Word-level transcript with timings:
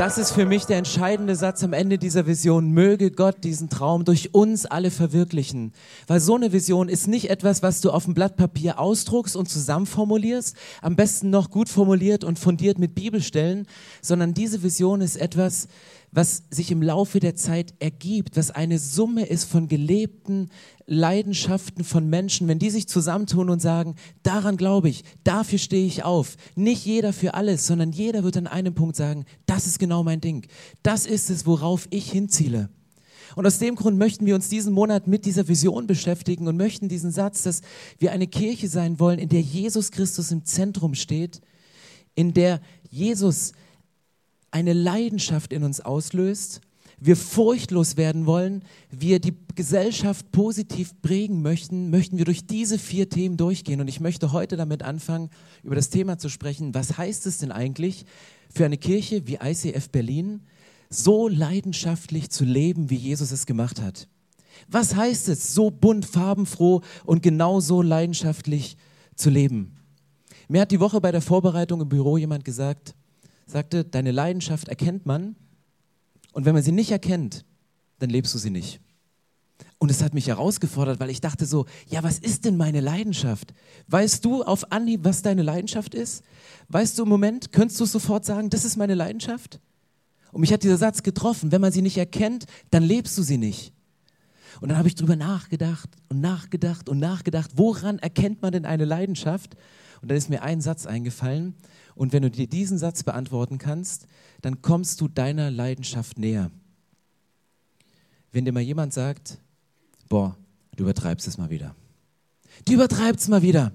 Das 0.00 0.16
ist 0.16 0.32
für 0.32 0.46
mich 0.46 0.64
der 0.64 0.78
entscheidende 0.78 1.36
Satz 1.36 1.62
am 1.62 1.74
Ende 1.74 1.98
dieser 1.98 2.26
Vision. 2.26 2.70
Möge 2.70 3.10
Gott 3.10 3.44
diesen 3.44 3.68
Traum 3.68 4.06
durch 4.06 4.32
uns 4.32 4.64
alle 4.64 4.90
verwirklichen. 4.90 5.74
Weil 6.06 6.20
so 6.20 6.36
eine 6.36 6.54
Vision 6.54 6.88
ist 6.88 7.06
nicht 7.06 7.28
etwas, 7.28 7.62
was 7.62 7.82
du 7.82 7.90
auf 7.90 8.06
dem 8.06 8.14
Blatt 8.14 8.38
Papier 8.38 8.78
ausdruckst 8.78 9.36
und 9.36 9.50
zusammenformulierst, 9.50 10.56
am 10.80 10.96
besten 10.96 11.28
noch 11.28 11.50
gut 11.50 11.68
formuliert 11.68 12.24
und 12.24 12.38
fundiert 12.38 12.78
mit 12.78 12.94
Bibelstellen, 12.94 13.66
sondern 14.00 14.32
diese 14.32 14.62
Vision 14.62 15.02
ist 15.02 15.16
etwas, 15.16 15.68
was 16.12 16.42
sich 16.50 16.70
im 16.70 16.82
Laufe 16.82 17.20
der 17.20 17.36
Zeit 17.36 17.74
ergibt, 17.78 18.36
was 18.36 18.50
eine 18.50 18.78
Summe 18.78 19.26
ist 19.26 19.44
von 19.44 19.68
gelebten 19.68 20.50
Leidenschaften 20.86 21.84
von 21.84 22.08
Menschen, 22.08 22.48
wenn 22.48 22.58
die 22.58 22.70
sich 22.70 22.88
zusammentun 22.88 23.48
und 23.48 23.60
sagen, 23.60 23.94
daran 24.22 24.56
glaube 24.56 24.88
ich, 24.88 25.04
dafür 25.22 25.58
stehe 25.58 25.86
ich 25.86 26.02
auf. 26.02 26.36
Nicht 26.56 26.84
jeder 26.84 27.12
für 27.12 27.34
alles, 27.34 27.66
sondern 27.66 27.92
jeder 27.92 28.24
wird 28.24 28.36
an 28.36 28.48
einem 28.48 28.74
Punkt 28.74 28.96
sagen, 28.96 29.24
das 29.46 29.66
ist 29.66 29.78
genau 29.78 30.02
mein 30.02 30.20
Ding. 30.20 30.46
Das 30.82 31.06
ist 31.06 31.30
es, 31.30 31.46
worauf 31.46 31.86
ich 31.90 32.10
hinziele. 32.10 32.70
Und 33.36 33.46
aus 33.46 33.58
dem 33.58 33.76
Grund 33.76 33.96
möchten 33.96 34.26
wir 34.26 34.34
uns 34.34 34.48
diesen 34.48 34.72
Monat 34.72 35.06
mit 35.06 35.24
dieser 35.24 35.46
Vision 35.46 35.86
beschäftigen 35.86 36.48
und 36.48 36.56
möchten 36.56 36.88
diesen 36.88 37.12
Satz, 37.12 37.44
dass 37.44 37.60
wir 37.98 38.10
eine 38.10 38.26
Kirche 38.26 38.68
sein 38.68 38.98
wollen, 38.98 39.20
in 39.20 39.28
der 39.28 39.40
Jesus 39.40 39.92
Christus 39.92 40.32
im 40.32 40.44
Zentrum 40.44 40.94
steht, 40.94 41.40
in 42.16 42.34
der 42.34 42.60
Jesus 42.90 43.52
eine 44.50 44.72
Leidenschaft 44.72 45.52
in 45.52 45.62
uns 45.62 45.80
auslöst, 45.80 46.60
wir 47.02 47.16
furchtlos 47.16 47.96
werden 47.96 48.26
wollen, 48.26 48.62
wir 48.90 49.20
die 49.20 49.34
Gesellschaft 49.54 50.30
positiv 50.32 50.92
prägen 51.00 51.40
möchten, 51.40 51.88
möchten 51.88 52.18
wir 52.18 52.26
durch 52.26 52.46
diese 52.46 52.78
vier 52.78 53.08
Themen 53.08 53.38
durchgehen. 53.38 53.80
Und 53.80 53.88
ich 53.88 54.00
möchte 54.00 54.32
heute 54.32 54.58
damit 54.58 54.82
anfangen, 54.82 55.30
über 55.62 55.74
das 55.74 55.88
Thema 55.88 56.18
zu 56.18 56.28
sprechen. 56.28 56.74
Was 56.74 56.98
heißt 56.98 57.26
es 57.26 57.38
denn 57.38 57.52
eigentlich 57.52 58.04
für 58.52 58.66
eine 58.66 58.76
Kirche 58.76 59.26
wie 59.26 59.38
ICF 59.42 59.88
Berlin, 59.88 60.42
so 60.90 61.26
leidenschaftlich 61.26 62.28
zu 62.28 62.44
leben, 62.44 62.90
wie 62.90 62.96
Jesus 62.96 63.30
es 63.30 63.46
gemacht 63.46 63.80
hat? 63.80 64.06
Was 64.68 64.94
heißt 64.94 65.30
es, 65.30 65.54
so 65.54 65.70
bunt, 65.70 66.04
farbenfroh 66.04 66.82
und 67.06 67.22
genauso 67.22 67.80
leidenschaftlich 67.80 68.76
zu 69.14 69.30
leben? 69.30 69.76
Mir 70.48 70.62
hat 70.62 70.70
die 70.70 70.80
Woche 70.80 71.00
bei 71.00 71.12
der 71.12 71.22
Vorbereitung 71.22 71.80
im 71.80 71.88
Büro 71.88 72.18
jemand 72.18 72.44
gesagt, 72.44 72.94
sagte, 73.50 73.84
deine 73.84 74.12
Leidenschaft 74.12 74.68
erkennt 74.68 75.06
man 75.06 75.36
und 76.32 76.44
wenn 76.44 76.54
man 76.54 76.62
sie 76.62 76.72
nicht 76.72 76.90
erkennt, 76.90 77.44
dann 77.98 78.10
lebst 78.10 78.34
du 78.34 78.38
sie 78.38 78.50
nicht. 78.50 78.80
Und 79.78 79.90
es 79.90 80.02
hat 80.02 80.12
mich 80.12 80.26
herausgefordert, 80.26 81.00
weil 81.00 81.10
ich 81.10 81.22
dachte 81.22 81.46
so, 81.46 81.64
ja, 81.88 82.02
was 82.02 82.18
ist 82.18 82.44
denn 82.44 82.56
meine 82.56 82.80
Leidenschaft? 82.80 83.54
Weißt 83.88 84.24
du 84.24 84.42
auf 84.42 84.72
Anhieb, 84.72 85.04
was 85.04 85.22
deine 85.22 85.42
Leidenschaft 85.42 85.94
ist? 85.94 86.22
Weißt 86.68 86.98
du 86.98 87.04
im 87.04 87.08
Moment, 87.08 87.50
könntest 87.52 87.80
du 87.80 87.86
sofort 87.86 88.24
sagen, 88.24 88.50
das 88.50 88.64
ist 88.64 88.76
meine 88.76 88.94
Leidenschaft? 88.94 89.58
Und 90.32 90.42
mich 90.42 90.52
hat 90.52 90.62
dieser 90.62 90.76
Satz 90.76 91.02
getroffen, 91.02 91.50
wenn 91.50 91.60
man 91.60 91.72
sie 91.72 91.82
nicht 91.82 91.96
erkennt, 91.96 92.44
dann 92.70 92.82
lebst 92.82 93.16
du 93.16 93.22
sie 93.22 93.38
nicht. 93.38 93.72
Und 94.60 94.68
dann 94.68 94.78
habe 94.78 94.88
ich 94.88 94.94
drüber 94.94 95.16
nachgedacht 95.16 95.88
und 96.08 96.20
nachgedacht 96.20 96.88
und 96.88 96.98
nachgedacht, 96.98 97.52
woran 97.54 97.98
erkennt 97.98 98.42
man 98.42 98.52
denn 98.52 98.66
eine 98.66 98.84
Leidenschaft? 98.84 99.56
Und 100.02 100.10
dann 100.10 100.16
ist 100.16 100.30
mir 100.30 100.42
ein 100.42 100.60
Satz 100.60 100.86
eingefallen. 100.86 101.54
Und 101.94 102.12
wenn 102.12 102.22
du 102.22 102.30
dir 102.30 102.46
diesen 102.46 102.78
Satz 102.78 103.02
beantworten 103.02 103.58
kannst, 103.58 104.06
dann 104.40 104.62
kommst 104.62 105.00
du 105.00 105.08
deiner 105.08 105.50
Leidenschaft 105.50 106.18
näher. 106.18 106.50
Wenn 108.32 108.44
dir 108.44 108.52
mal 108.52 108.60
jemand 108.60 108.92
sagt, 108.92 109.38
boah, 110.08 110.36
du 110.76 110.84
übertreibst 110.84 111.26
es 111.26 111.36
mal 111.36 111.50
wieder. 111.50 111.74
Du 112.64 112.72
übertreibst 112.72 113.28
mal 113.28 113.42
wieder. 113.42 113.72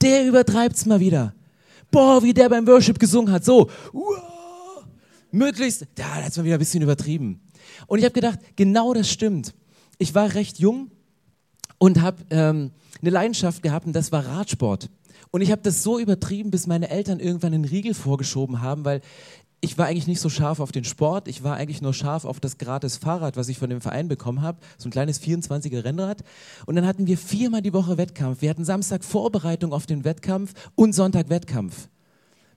Der 0.00 0.26
übertreibt's 0.26 0.86
mal 0.86 1.00
wieder. 1.00 1.34
Boah, 1.90 2.22
wie 2.22 2.32
der 2.32 2.48
beim 2.48 2.66
Worship 2.66 2.98
gesungen 2.98 3.32
hat. 3.32 3.44
So, 3.44 3.70
uah, 3.92 4.88
möglichst, 5.30 5.86
da 5.94 6.14
hat 6.14 6.30
es 6.30 6.36
mal 6.36 6.44
wieder 6.44 6.56
ein 6.56 6.60
bisschen 6.60 6.82
übertrieben. 6.82 7.40
Und 7.86 7.98
ich 7.98 8.04
habe 8.04 8.14
gedacht, 8.14 8.38
genau 8.56 8.94
das 8.94 9.10
stimmt. 9.10 9.54
Ich 9.98 10.14
war 10.14 10.34
recht 10.34 10.58
jung 10.58 10.90
und 11.78 12.00
habe 12.00 12.24
ähm, 12.30 12.70
eine 13.00 13.10
Leidenschaft 13.10 13.62
gehabt 13.62 13.86
und 13.86 13.92
das 13.92 14.12
war 14.12 14.26
Radsport. 14.26 14.88
Und 15.30 15.40
ich 15.40 15.50
habe 15.50 15.62
das 15.62 15.82
so 15.82 15.98
übertrieben, 15.98 16.50
bis 16.50 16.66
meine 16.66 16.90
Eltern 16.90 17.20
irgendwann 17.20 17.54
einen 17.54 17.64
Riegel 17.64 17.94
vorgeschoben 17.94 18.60
haben, 18.60 18.84
weil 18.84 19.00
ich 19.64 19.78
war 19.78 19.86
eigentlich 19.86 20.08
nicht 20.08 20.20
so 20.20 20.28
scharf 20.28 20.58
auf 20.58 20.72
den 20.72 20.82
Sport, 20.82 21.28
ich 21.28 21.44
war 21.44 21.56
eigentlich 21.56 21.80
nur 21.80 21.94
scharf 21.94 22.24
auf 22.24 22.40
das 22.40 22.58
gratis 22.58 22.96
Fahrrad, 22.96 23.36
was 23.36 23.48
ich 23.48 23.58
von 23.58 23.70
dem 23.70 23.80
Verein 23.80 24.08
bekommen 24.08 24.42
habe, 24.42 24.58
so 24.76 24.88
ein 24.88 24.92
kleines 24.92 25.22
24er 25.22 25.84
Rennrad. 25.84 26.24
Und 26.66 26.74
dann 26.74 26.84
hatten 26.84 27.06
wir 27.06 27.16
viermal 27.16 27.62
die 27.62 27.72
Woche 27.72 27.96
Wettkampf. 27.96 28.42
Wir 28.42 28.50
hatten 28.50 28.64
Samstag 28.64 29.04
Vorbereitung 29.04 29.72
auf 29.72 29.86
den 29.86 30.04
Wettkampf 30.04 30.52
und 30.74 30.94
Sonntag 30.94 31.28
Wettkampf. 31.28 31.88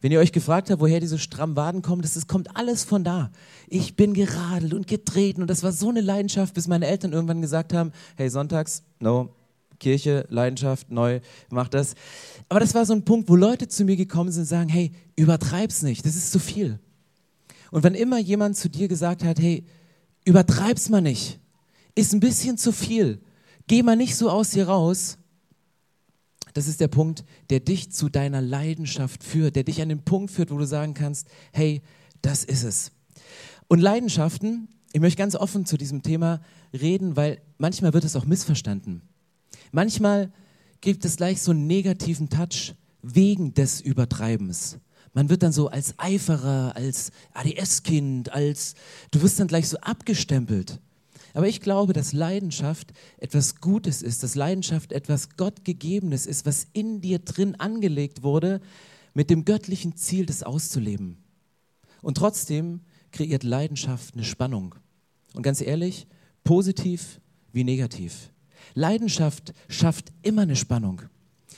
Wenn 0.02 0.12
ihr 0.12 0.20
euch 0.20 0.32
gefragt 0.32 0.72
habt, 0.72 0.82
woher 0.82 1.00
diese 1.00 1.20
strammen 1.20 1.56
Waden 1.56 1.84
kommen, 1.84 2.02
das 2.02 2.18
ist, 2.18 2.28
kommt 2.28 2.58
alles 2.58 2.84
von 2.84 3.04
da. 3.04 3.32
Ich 3.68 3.96
bin 3.96 4.16
geradelt 4.16 4.74
und 4.74 4.88
getreten 4.88 5.42
und 5.42 5.50
das 5.50 5.62
war 5.62 5.72
so 5.72 5.90
eine 5.90 6.02
Leidenschaft, 6.02 6.56
bis 6.56 6.68
meine 6.68 6.88
Eltern 6.88 7.14
irgendwann 7.14 7.42
gesagt 7.42 7.72
haben, 7.72 7.92
hey, 8.16 8.30
sonntags, 8.32 8.84
no, 9.00 9.30
Kirche, 9.86 10.26
Leidenschaft, 10.30 10.90
neu, 10.90 11.20
mach 11.52 11.68
das. 11.68 11.94
Aber 12.50 12.60
das 12.60 12.74
war 12.74 12.88
so 12.88 12.94
ein 12.94 13.06
Punkt, 13.06 13.30
wo 13.30 13.36
Leute 13.36 13.68
zu 13.68 13.84
mir 13.84 13.96
gekommen 13.96 14.32
sind 14.32 14.42
und 14.42 14.48
sagen, 14.48 14.68
hey, 14.68 14.92
übertreib's 15.16 15.84
nicht, 15.84 16.04
das 16.08 16.16
ist 16.16 16.32
zu 16.32 16.40
viel. 16.40 16.80
Und 17.70 17.84
wenn 17.84 17.94
immer 17.94 18.18
jemand 18.18 18.58
zu 18.58 18.68
dir 18.68 18.88
gesagt 18.88 19.24
hat, 19.24 19.40
hey, 19.40 19.64
übertreib's 20.24 20.90
mal 20.90 21.02
nicht, 21.02 21.40
ist 21.94 22.14
ein 22.14 22.20
bisschen 22.20 22.58
zu 22.58 22.72
viel, 22.72 23.22
geh 23.68 23.84
mal 23.84 23.96
nicht 23.96 24.16
so 24.16 24.32
aus 24.32 24.50
dir 24.50 24.68
raus, 24.68 25.20
das 26.56 26.68
ist 26.68 26.82
der 26.82 26.88
Punkt, 26.88 27.24
der 27.52 27.60
dich 27.60 27.92
zu 27.92 28.10
deiner 28.10 28.42
Leidenschaft 28.42 29.24
führt, 29.24 29.56
der 29.56 29.66
dich 29.66 29.84
an 29.84 29.90
den 29.90 30.04
Punkt 30.04 30.32
führt, 30.32 30.50
wo 30.50 30.58
du 30.58 30.66
sagen 30.66 30.96
kannst, 30.96 31.28
hey, 31.54 31.84
das 32.24 32.44
ist 32.44 32.64
es. 32.64 32.92
Und 33.68 33.82
Leidenschaften, 33.82 34.68
ich 34.94 35.02
möchte 35.02 35.20
ganz 35.20 35.36
offen 35.36 35.68
zu 35.68 35.78
diesem 35.78 36.02
Thema 36.02 36.42
reden, 36.74 37.16
weil 37.16 37.40
manchmal 37.60 37.94
wird 37.94 38.04
es 38.04 38.16
auch 38.16 38.26
missverstanden. 38.26 39.04
Manchmal 39.72 40.32
gibt 40.82 41.06
es 41.06 41.18
gleich 41.18 41.42
so 41.42 41.52
einen 41.52 41.68
negativen 41.68 42.30
Touch 42.30 42.76
wegen 43.02 43.54
des 43.54 43.82
Übertreibens. 43.82 44.78
Man 45.14 45.30
wird 45.30 45.44
dann 45.44 45.54
so 45.54 45.70
als 45.70 45.98
Eiferer, 45.98 46.76
als 46.76 47.12
ADS-Kind, 47.34 48.34
als 48.34 48.76
du 49.12 49.22
wirst 49.22 49.40
dann 49.40 49.48
gleich 49.48 49.70
so 49.70 49.78
abgestempelt. 49.78 50.80
Aber 51.34 51.48
ich 51.48 51.62
glaube, 51.62 51.94
dass 51.94 52.14
Leidenschaft 52.14 52.94
etwas 53.18 53.56
Gutes 53.62 54.02
ist, 54.02 54.24
dass 54.24 54.36
Leidenschaft 54.36 54.92
etwas 54.92 55.38
Gottgegebenes 55.38 56.26
ist, 56.26 56.46
was 56.46 56.68
in 56.74 57.02
dir 57.02 57.20
drin 57.20 57.56
angelegt 57.56 58.24
wurde, 58.24 58.62
mit 59.14 59.30
dem 59.30 59.46
göttlichen 59.46 59.96
Ziel, 59.96 60.26
das 60.26 60.44
auszuleben. 60.44 61.18
Und 62.02 62.18
trotzdem 62.18 62.82
kreiert 63.12 63.44
Leidenschaft 63.44 64.14
eine 64.14 64.24
Spannung. 64.24 64.76
Und 65.34 65.44
ganz 65.44 65.62
ehrlich, 65.62 66.08
positiv 66.44 67.20
wie 67.52 67.64
negativ. 67.64 68.32
Leidenschaft 68.76 69.54
schafft 69.68 70.12
immer 70.22 70.44
eine 70.44 70.56
Spannung. 70.56 71.02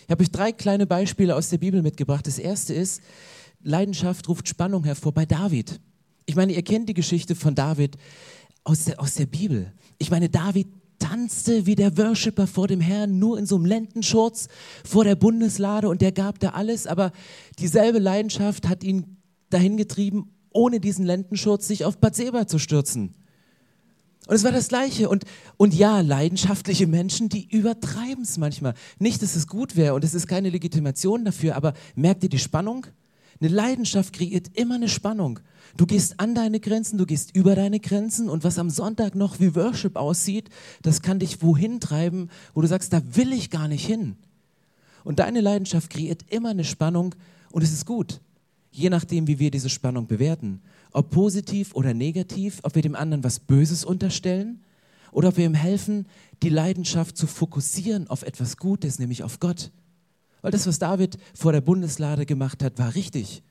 Ich 0.05 0.11
habe 0.11 0.23
euch 0.23 0.31
drei 0.31 0.53
kleine 0.53 0.87
Beispiele 0.87 1.35
aus 1.35 1.49
der 1.49 1.57
Bibel 1.57 1.81
mitgebracht. 1.81 2.25
Das 2.25 2.39
erste 2.39 2.73
ist, 2.73 3.01
Leidenschaft 3.61 4.29
ruft 4.29 4.47
Spannung 4.47 4.85
hervor 4.85 5.11
bei 5.11 5.25
David. 5.25 5.81
Ich 6.25 6.35
meine, 6.35 6.53
ihr 6.53 6.63
kennt 6.63 6.87
die 6.87 6.93
Geschichte 6.93 7.35
von 7.35 7.55
David 7.55 7.97
aus 8.63 8.85
der, 8.85 9.01
aus 9.01 9.15
der 9.15 9.25
Bibel. 9.25 9.73
Ich 9.97 10.11
meine, 10.11 10.29
David 10.29 10.67
tanzte 10.99 11.65
wie 11.65 11.75
der 11.75 11.97
Worshipper 11.97 12.47
vor 12.47 12.67
dem 12.67 12.81
Herrn, 12.81 13.19
nur 13.19 13.37
in 13.37 13.45
so 13.45 13.55
einem 13.55 13.65
Lendenschurz 13.65 14.47
vor 14.85 15.03
der 15.03 15.15
Bundeslade 15.15 15.89
und 15.89 16.01
der 16.01 16.11
gab 16.11 16.39
da 16.39 16.49
alles, 16.49 16.87
aber 16.87 17.11
dieselbe 17.59 17.99
Leidenschaft 17.99 18.67
hat 18.67 18.83
ihn 18.83 19.17
dahin 19.49 19.77
getrieben, 19.77 20.31
ohne 20.51 20.79
diesen 20.79 21.05
Lendenschurz 21.05 21.67
sich 21.67 21.85
auf 21.85 21.97
Bathseba 21.97 22.47
zu 22.47 22.59
stürzen. 22.59 23.15
Und 24.27 24.35
es 24.35 24.43
war 24.43 24.51
das 24.51 24.67
Gleiche. 24.67 25.09
Und, 25.09 25.23
und 25.55 25.73
ja, 25.73 26.01
leidenschaftliche 26.01 26.85
Menschen, 26.85 27.29
die 27.29 27.47
übertreiben 27.49 28.23
es 28.23 28.37
manchmal. 28.37 28.73
Nicht, 28.99 29.23
dass 29.23 29.35
es 29.35 29.47
gut 29.47 29.75
wäre 29.75 29.93
und 29.93 30.03
es 30.03 30.13
ist 30.13 30.27
keine 30.27 30.49
Legitimation 30.49 31.25
dafür, 31.25 31.55
aber 31.55 31.73
merkt 31.95 32.23
ihr 32.23 32.29
die 32.29 32.39
Spannung? 32.39 32.85
Eine 33.39 33.49
Leidenschaft 33.49 34.13
kreiert 34.13 34.47
immer 34.53 34.75
eine 34.75 34.89
Spannung. 34.89 35.39
Du 35.75 35.85
gehst 35.85 36.19
an 36.19 36.33
deine 36.33 36.59
Grenzen, 36.59 36.97
du 36.97 37.05
gehst 37.05 37.35
über 37.35 37.55
deine 37.55 37.79
Grenzen 37.79 38.29
und 38.29 38.43
was 38.43 38.57
am 38.57 38.69
Sonntag 38.69 39.15
noch 39.15 39.39
wie 39.39 39.55
Worship 39.55 39.95
aussieht, 39.95 40.49
das 40.81 41.01
kann 41.01 41.19
dich 41.19 41.41
wohin 41.41 41.79
treiben, 41.79 42.29
wo 42.53 42.61
du 42.61 42.67
sagst, 42.67 42.93
da 42.93 43.01
will 43.13 43.31
ich 43.31 43.49
gar 43.49 43.67
nicht 43.67 43.85
hin. 43.85 44.15
Und 45.03 45.19
deine 45.19 45.39
Leidenschaft 45.39 45.89
kreiert 45.89 46.25
immer 46.29 46.49
eine 46.49 46.63
Spannung 46.63 47.15
und 47.51 47.63
es 47.63 47.71
ist 47.71 47.85
gut, 47.85 48.21
je 48.71 48.89
nachdem, 48.89 49.27
wie 49.27 49.39
wir 49.39 49.51
diese 49.51 49.69
Spannung 49.69 50.07
bewerten. 50.07 50.61
Ob 50.97 51.11
positiv 51.11 51.75
oder 51.75 51.93
negativ, 51.93 52.59
ob 52.63 52.73
wir 52.73 52.81
dem 52.81 52.95
anderen 52.95 53.23
was 53.23 53.39
Böses 53.39 53.85
unterstellen 53.85 54.63
oder 55.11 55.27
ob 55.27 55.37
wir 55.37 55.45
ihm 55.45 55.53
helfen, 55.53 56.07
die 56.41 56.49
Leidenschaft 56.49 57.15
zu 57.15 57.27
fokussieren 57.27 58.07
auf 58.07 58.23
etwas 58.23 58.57
Gutes, 58.57 58.97
nämlich 58.97 59.21
auf 59.21 59.39
Gott. 59.39 59.71
Weil 60.41 60.49
das, 60.49 60.65
was 60.65 60.79
David 60.79 61.19
vor 61.35 61.51
der 61.51 61.61
Bundeslade 61.61 62.25
gemacht 62.25 62.63
hat, 62.63 62.79
war 62.79 62.95
richtig. 62.95 63.43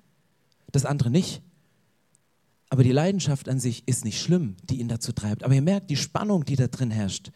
das 0.73 0.85
andere 0.85 1.09
nicht. 1.09 1.41
Aber 2.69 2.83
die 2.83 2.91
Leidenschaft 2.91 3.49
an 3.49 3.61
sich 3.61 3.87
ist 3.87 4.05
nicht 4.05 4.21
schlimm, 4.21 4.57
die 4.65 4.81
ihn 4.81 4.89
dazu 4.89 5.13
treibt. 5.13 5.45
Aber 5.45 5.55
ihr 5.55 5.63
merkt 5.63 5.89
die 5.89 5.97
Spannung, 5.97 6.45
die 6.45 6.57
da 6.57 6.67
drin 6.67 6.91
herrscht. 6.91 7.31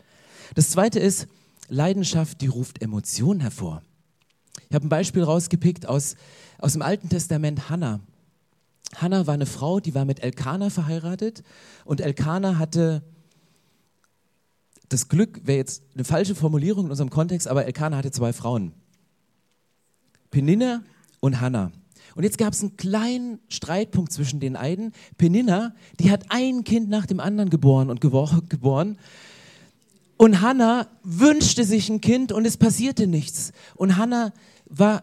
Das 0.57 0.71
zweite 0.71 0.99
ist, 0.99 1.29
Leidenschaft, 1.69 2.41
die 2.41 2.49
ruft 2.49 2.83
Emotionen 2.83 3.39
hervor. 3.39 3.85
Ich 4.71 4.75
habe 4.75 4.85
ein 4.85 4.89
Beispiel 4.89 5.23
rausgepickt 5.23 5.87
aus, 5.87 6.17
aus 6.59 6.73
dem 6.73 6.83
Alten 6.83 7.09
Testament 7.09 7.71
Hannah. 7.71 8.01
Hannah 8.97 9.27
war 9.27 9.35
eine 9.35 9.47
Frau, 9.47 9.81
die 9.81 9.95
war 9.95 10.05
mit 10.05 10.23
Elkanah 10.23 10.71
verheiratet 10.71 11.43
und 11.85 12.01
Elkanah 12.01 12.59
hatte 12.59 13.03
das 14.89 15.09
Glück, 15.09 15.41
wäre 15.45 15.59
jetzt 15.59 15.85
eine 15.95 16.05
falsche 16.05 16.35
Formulierung 16.35 16.87
in 16.87 16.91
unserem 16.91 17.11
Kontext, 17.11 17.47
aber 17.47 17.65
Elkanah 17.65 17.97
hatte 17.97 18.11
zwei 18.11 18.33
Frauen. 18.33 18.73
Peninna 20.31 20.83
und 21.21 21.41
Hannah. 21.41 21.71
Und 22.17 22.25
jetzt 22.25 22.39
gab 22.39 22.53
es 22.53 22.61
einen 22.61 22.77
kleinen 22.77 23.39
Streitpunkt 23.49 24.13
zwischen 24.13 24.41
den 24.41 24.55
beiden. 24.55 24.93
Peninna, 25.17 25.75
die 26.01 26.11
hat 26.11 26.27
ein 26.31 26.65
Kind 26.65 26.89
nach 26.89 27.07
dem 27.07 27.21
anderen 27.21 27.51
geboren 27.51 27.89
und 27.89 28.01
geboren. 28.01 28.99
Und 30.17 30.41
Hannah 30.41 30.89
wünschte 31.03 31.65
sich 31.65 31.89
ein 31.89 32.01
Kind 32.01 32.33
und 32.33 32.45
es 32.45 32.57
passierte 32.57 33.07
nichts. 33.07 33.53
Und 33.77 33.97
Hannah 33.97 34.33
war 34.67 35.03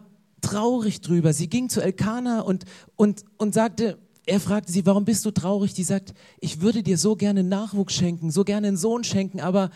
traurig 0.50 1.00
drüber. 1.00 1.32
Sie 1.32 1.48
ging 1.48 1.68
zu 1.68 1.80
Elkanah 1.80 2.40
und, 2.40 2.64
und, 2.96 3.24
und 3.36 3.54
sagte, 3.54 3.98
er 4.26 4.40
fragte 4.40 4.70
sie, 4.72 4.84
warum 4.86 5.04
bist 5.04 5.24
du 5.24 5.30
traurig? 5.30 5.74
Die 5.74 5.84
sagt, 5.84 6.14
ich 6.40 6.60
würde 6.60 6.82
dir 6.82 6.98
so 6.98 7.16
gerne 7.16 7.42
Nachwuchs 7.42 7.94
schenken, 7.94 8.30
so 8.30 8.44
gerne 8.44 8.68
einen 8.68 8.76
Sohn 8.76 9.04
schenken, 9.04 9.40
aber 9.40 9.70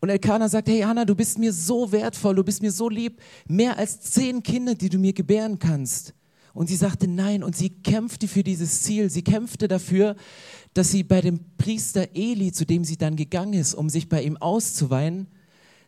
und 0.00 0.10
Elkanah 0.10 0.48
sagt, 0.48 0.68
hey 0.68 0.80
Hannah, 0.80 1.06
du 1.06 1.14
bist 1.14 1.38
mir 1.38 1.52
so 1.52 1.90
wertvoll, 1.90 2.34
du 2.34 2.44
bist 2.44 2.60
mir 2.60 2.70
so 2.70 2.88
lieb, 2.88 3.20
mehr 3.48 3.78
als 3.78 4.00
zehn 4.02 4.42
Kinder, 4.42 4.74
die 4.74 4.90
du 4.90 4.98
mir 4.98 5.14
gebären 5.14 5.58
kannst. 5.58 6.12
Und 6.52 6.68
sie 6.68 6.76
sagte 6.76 7.08
nein 7.08 7.42
und 7.42 7.56
sie 7.56 7.70
kämpfte 7.70 8.28
für 8.28 8.42
dieses 8.42 8.82
Ziel. 8.82 9.10
Sie 9.10 9.22
kämpfte 9.22 9.68
dafür, 9.68 10.16
dass 10.74 10.90
sie 10.90 11.02
bei 11.02 11.22
dem 11.22 11.40
Priester 11.56 12.08
Eli, 12.14 12.52
zu 12.52 12.66
dem 12.66 12.84
sie 12.84 12.96
dann 12.96 13.16
gegangen 13.16 13.54
ist, 13.54 13.74
um 13.74 13.88
sich 13.88 14.08
bei 14.08 14.22
ihm 14.22 14.36
auszuweinen, 14.36 15.28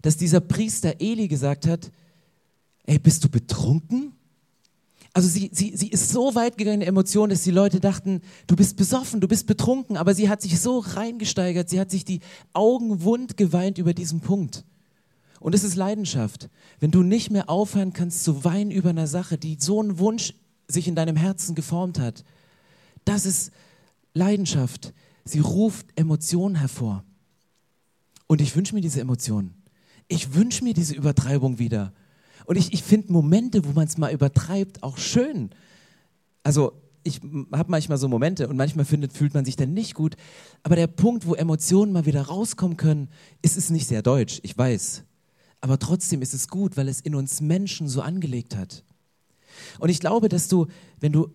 dass 0.03 0.17
dieser 0.17 0.41
Priester 0.41 1.01
Eli 1.01 1.29
gesagt 1.29 1.67
hat, 1.67 1.91
ey, 2.85 2.99
bist 2.99 3.25
du 3.25 3.29
betrunken? 3.29 4.18
Also 5.19 5.31
sie, 5.31 5.51
sie, 5.53 5.77
sie 5.77 5.89
ist 5.89 6.11
so 6.11 6.37
weit 6.37 6.57
gegangen 6.59 6.81
in 6.81 6.87
Emotionen, 6.87 7.31
dass 7.31 7.43
die 7.43 7.51
Leute 7.51 7.81
dachten, 7.81 8.21
du 8.47 8.55
bist 8.55 8.77
besoffen, 8.77 9.21
du 9.21 9.27
bist 9.27 9.49
betrunken, 9.49 9.97
aber 9.97 10.15
sie 10.15 10.29
hat 10.29 10.41
sich 10.41 10.61
so 10.61 10.79
reingesteigert, 10.79 11.69
sie 11.69 11.81
hat 11.81 11.91
sich 11.91 12.05
die 12.05 12.21
Augen 12.53 13.03
wund 13.03 13.37
geweint 13.37 13.79
über 13.79 13.95
diesen 13.95 14.21
Punkt. 14.21 14.65
Und 15.41 15.57
es 15.57 15.65
ist 15.65 15.75
Leidenschaft. 15.75 16.51
Wenn 16.79 16.93
du 16.93 17.03
nicht 17.03 17.33
mehr 17.33 17.51
aufhören 17.51 17.93
kannst 17.93 18.23
zu 18.23 18.45
weinen 18.45 18.71
über 18.71 18.91
eine 18.91 19.09
Sache, 19.09 19.39
die 19.39 19.57
so 19.59 19.81
einen 19.83 19.99
Wunsch 19.99 20.35
sich 20.69 20.87
in 20.87 20.95
deinem 20.95 21.17
Herzen 21.17 21.57
geformt 21.57 21.99
hat. 21.99 22.23
Das 23.05 23.27
ist 23.27 23.51
Leidenschaft. 24.15 24.95
Sie 25.25 25.41
ruft 25.41 25.87
Emotionen 25.97 26.55
hervor. 26.55 27.03
Und 28.29 28.41
ich 28.41 28.55
wünsche 28.55 28.73
mir 28.73 28.83
diese 28.83 29.01
Emotionen. 29.01 29.65
Ich 30.07 30.35
wünsche 30.35 30.63
mir 30.63 30.75
diese 30.75 30.95
Übertreibung 30.95 31.59
wieder. 31.59 31.93
Und 32.49 32.57
ich, 32.57 32.73
ich 32.73 32.83
finde 32.83 33.13
Momente, 33.13 33.67
wo 33.67 33.73
man 33.73 33.87
es 33.87 33.99
mal 33.99 34.11
übertreibt, 34.11 34.83
auch 34.83 34.97
schön. 34.97 35.51
Also 36.43 36.73
ich 37.03 37.21
habe 37.53 37.71
manchmal 37.71 37.99
so 37.99 38.09
Momente 38.09 38.49
und 38.49 38.57
manchmal 38.57 38.87
findet, 38.87 39.13
fühlt 39.13 39.35
man 39.35 39.45
sich 39.45 39.57
dann 39.57 39.75
nicht 39.75 39.93
gut. 39.93 40.17
Aber 40.63 40.75
der 40.75 40.87
Punkt, 40.87 41.27
wo 41.27 41.35
Emotionen 41.35 41.93
mal 41.93 42.07
wieder 42.07 42.23
rauskommen 42.23 42.79
können, 42.79 43.11
ist 43.43 43.59
es 43.59 43.69
nicht 43.69 43.87
sehr 43.87 44.01
deutsch, 44.01 44.41
ich 44.45 44.57
weiß. 44.57 45.05
Aber 45.61 45.79
trotzdem 45.79 46.23
ist 46.23 46.33
es 46.33 46.49
gut, 46.49 46.79
weil 46.79 46.89
es 46.89 47.03
in 47.03 47.15
uns 47.15 47.43
Menschen 47.43 47.87
so 47.87 48.01
angelegt 48.01 48.57
hat. 48.57 48.83
Und 49.79 49.91
ich 49.91 50.01
glaube, 50.01 50.31
dass 50.31 50.49
du, 50.49 50.69
wenn 51.01 51.13
du 51.13 51.31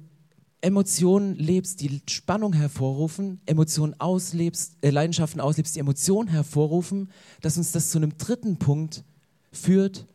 Emotionen 0.62 1.36
lebst, 1.36 1.82
die 1.82 2.02
Spannung 2.10 2.54
hervorrufen, 2.54 3.40
Emotionen 3.46 3.94
auslebst, 4.00 4.78
äh, 4.82 4.90
Leidenschaften 4.90 5.42
auslebst, 5.42 5.76
die 5.76 5.80
Emotionen 5.80 6.30
hervorrufen, 6.30 7.12
dass 7.42 7.58
uns 7.58 7.72
das 7.72 7.92
zu 7.92 8.00
einem 8.00 8.18
dritten 8.18 8.58
Punkt 8.58 9.04
führt, 9.52 10.08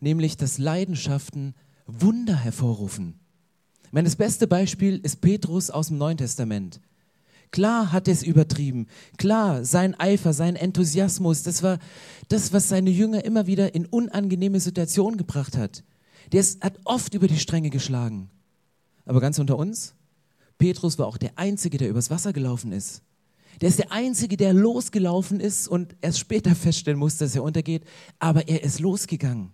nämlich 0.00 0.36
dass 0.36 0.58
Leidenschaften 0.58 1.54
Wunder 1.86 2.36
hervorrufen. 2.36 3.20
Ich 3.84 3.92
meine, 3.92 4.06
das 4.06 4.16
beste 4.16 4.46
Beispiel 4.46 4.98
ist 5.02 5.20
Petrus 5.20 5.70
aus 5.70 5.88
dem 5.88 5.98
Neuen 5.98 6.16
Testament. 6.16 6.80
Klar 7.50 7.90
hat 7.90 8.06
er 8.06 8.14
es 8.14 8.22
übertrieben. 8.22 8.86
Klar, 9.18 9.64
sein 9.64 9.98
Eifer, 9.98 10.32
sein 10.32 10.54
Enthusiasmus, 10.54 11.42
das 11.42 11.64
war 11.64 11.80
das, 12.28 12.52
was 12.52 12.68
seine 12.68 12.90
Jünger 12.90 13.24
immer 13.24 13.48
wieder 13.48 13.74
in 13.74 13.86
unangenehme 13.86 14.60
Situationen 14.60 15.18
gebracht 15.18 15.56
hat. 15.56 15.82
Der 16.32 16.40
ist, 16.40 16.62
hat 16.62 16.78
oft 16.84 17.14
über 17.14 17.26
die 17.26 17.40
Stränge 17.40 17.70
geschlagen. 17.70 18.30
Aber 19.04 19.20
ganz 19.20 19.40
unter 19.40 19.58
uns, 19.58 19.94
Petrus 20.58 20.98
war 20.98 21.08
auch 21.08 21.16
der 21.16 21.36
Einzige, 21.36 21.78
der 21.78 21.88
übers 21.88 22.10
Wasser 22.10 22.32
gelaufen 22.32 22.70
ist. 22.70 23.02
Der 23.60 23.68
ist 23.68 23.78
der 23.78 23.90
Einzige, 23.90 24.36
der 24.36 24.52
losgelaufen 24.52 25.40
ist 25.40 25.66
und 25.66 25.96
erst 26.00 26.20
später 26.20 26.54
feststellen 26.54 26.98
musste, 26.98 27.24
dass 27.24 27.34
er 27.34 27.42
untergeht. 27.42 27.82
Aber 28.20 28.46
er 28.48 28.62
ist 28.62 28.78
losgegangen. 28.78 29.52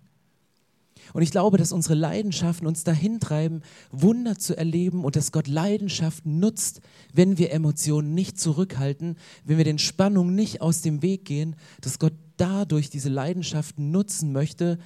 Und 1.13 1.21
ich 1.21 1.31
glaube, 1.31 1.57
dass 1.57 1.71
unsere 1.71 1.95
Leidenschaften 1.95 2.67
uns 2.67 2.83
dahin 2.83 3.19
treiben, 3.19 3.61
Wunder 3.91 4.37
zu 4.37 4.57
erleben 4.57 5.03
und 5.03 5.15
dass 5.15 5.31
Gott 5.31 5.47
Leidenschaften 5.47 6.39
nutzt, 6.39 6.81
wenn 7.13 7.37
wir 7.37 7.51
Emotionen 7.51 8.13
nicht 8.13 8.39
zurückhalten, 8.39 9.17
wenn 9.45 9.57
wir 9.57 9.65
den 9.65 9.79
Spannungen 9.79 10.35
nicht 10.35 10.61
aus 10.61 10.81
dem 10.81 11.01
Weg 11.01 11.25
gehen, 11.25 11.55
dass 11.81 11.99
Gott 11.99 12.13
dadurch 12.37 12.89
diese 12.89 13.09
Leidenschaften 13.09 13.91
nutzen 13.91 14.31
möchte, 14.31 14.77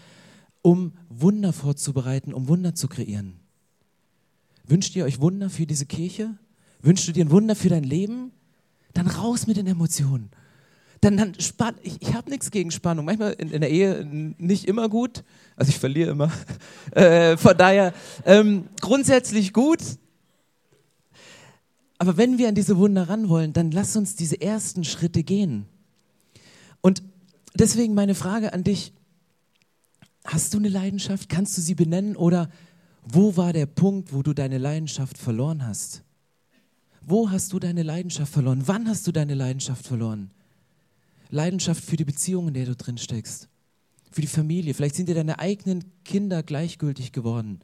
um 0.61 0.93
Wunder 1.09 1.53
vorzubereiten, 1.53 2.33
um 2.33 2.47
Wunder 2.47 2.75
zu 2.75 2.87
kreieren. 2.87 3.39
Wünscht 4.65 4.95
ihr 4.95 5.05
euch 5.05 5.19
Wunder 5.19 5.49
für 5.49 5.65
diese 5.65 5.85
Kirche? 5.85 6.37
Wünschst 6.81 7.07
du 7.07 7.11
dir 7.11 7.25
ein 7.25 7.31
Wunder 7.31 7.55
für 7.55 7.69
dein 7.69 7.83
Leben? 7.83 8.31
Dann 8.93 9.07
raus 9.07 9.47
mit 9.47 9.57
den 9.57 9.67
Emotionen. 9.67 10.29
Dann, 11.01 11.17
dann 11.17 11.39
spann, 11.39 11.75
ich, 11.81 11.99
ich 11.99 12.13
habe 12.13 12.29
nichts 12.29 12.51
gegen 12.51 12.69
Spannung. 12.69 13.05
Manchmal 13.05 13.33
in, 13.33 13.49
in, 13.51 13.61
der 13.61 13.71
Ehe 13.71 14.05
nicht 14.05 14.67
immer 14.67 14.87
gut. 14.87 15.23
Also 15.55 15.69
ich 15.69 15.79
verliere 15.79 16.11
immer. 16.11 16.31
Äh, 16.91 17.37
von 17.37 17.57
daher 17.57 17.93
ähm, 18.25 18.65
grundsätzlich 18.81 19.53
gut. 19.53 19.79
Aber 21.99 22.17
wenn 22.17 22.37
wir 22.37 22.49
an 22.49 22.55
diese 22.55 22.77
Wunder 22.77 23.07
ran 23.07 23.29
wollen, 23.29 23.53
dann 23.53 23.71
lass 23.71 23.95
uns 23.95 24.17
diese 24.17 24.41
ersten 24.41 24.83
Schritte 24.83 25.23
gehen. 25.23 25.67
Und 26.81 27.01
deswegen 27.53 27.93
meine 27.93 28.13
Frage 28.13 28.51
an 28.51 28.65
dich. 28.65 28.93
Hast 30.25 30.53
du 30.53 30.57
eine 30.57 30.67
Leidenschaft? 30.67 31.29
Kannst 31.29 31.57
du 31.57 31.61
sie 31.61 31.75
benennen? 31.75 32.17
Oder 32.17 32.49
wo 33.03 33.37
war 33.37 33.53
der 33.53 33.67
Punkt, 33.67 34.13
wo 34.13 34.21
du 34.21 34.33
deine 34.33 34.57
Leidenschaft 34.57 35.17
verloren 35.17 35.65
hast? 35.65 36.03
Wo 37.01 37.31
hast 37.31 37.53
du 37.53 37.59
deine 37.59 37.83
Leidenschaft 37.83 38.33
verloren? 38.33 38.63
Wann 38.65 38.87
hast 38.87 39.07
du 39.07 39.11
deine 39.11 39.33
Leidenschaft 39.33 39.87
verloren? 39.87 40.29
Leidenschaft 41.31 41.83
für 41.83 41.97
die 41.97 42.05
Beziehung, 42.05 42.49
in 42.49 42.53
der 42.53 42.65
du 42.65 42.75
drin 42.75 42.97
steckst, 42.97 43.49
für 44.11 44.21
die 44.21 44.27
Familie. 44.27 44.73
Vielleicht 44.73 44.95
sind 44.95 45.09
dir 45.09 45.15
deine 45.15 45.39
eigenen 45.39 45.85
Kinder 46.03 46.43
gleichgültig 46.43 47.13
geworden. 47.13 47.61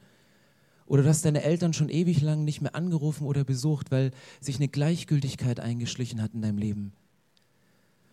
Oder 0.86 1.02
du 1.02 1.08
hast 1.10 1.24
deine 1.26 1.42
Eltern 1.42 1.74
schon 1.74 1.90
ewig 1.90 2.22
lang 2.22 2.44
nicht 2.44 2.62
mehr 2.62 2.74
angerufen 2.74 3.26
oder 3.26 3.44
besucht, 3.44 3.90
weil 3.90 4.10
sich 4.40 4.56
eine 4.56 4.68
Gleichgültigkeit 4.68 5.60
eingeschlichen 5.60 6.22
hat 6.22 6.32
in 6.32 6.40
deinem 6.40 6.56
Leben. 6.56 6.92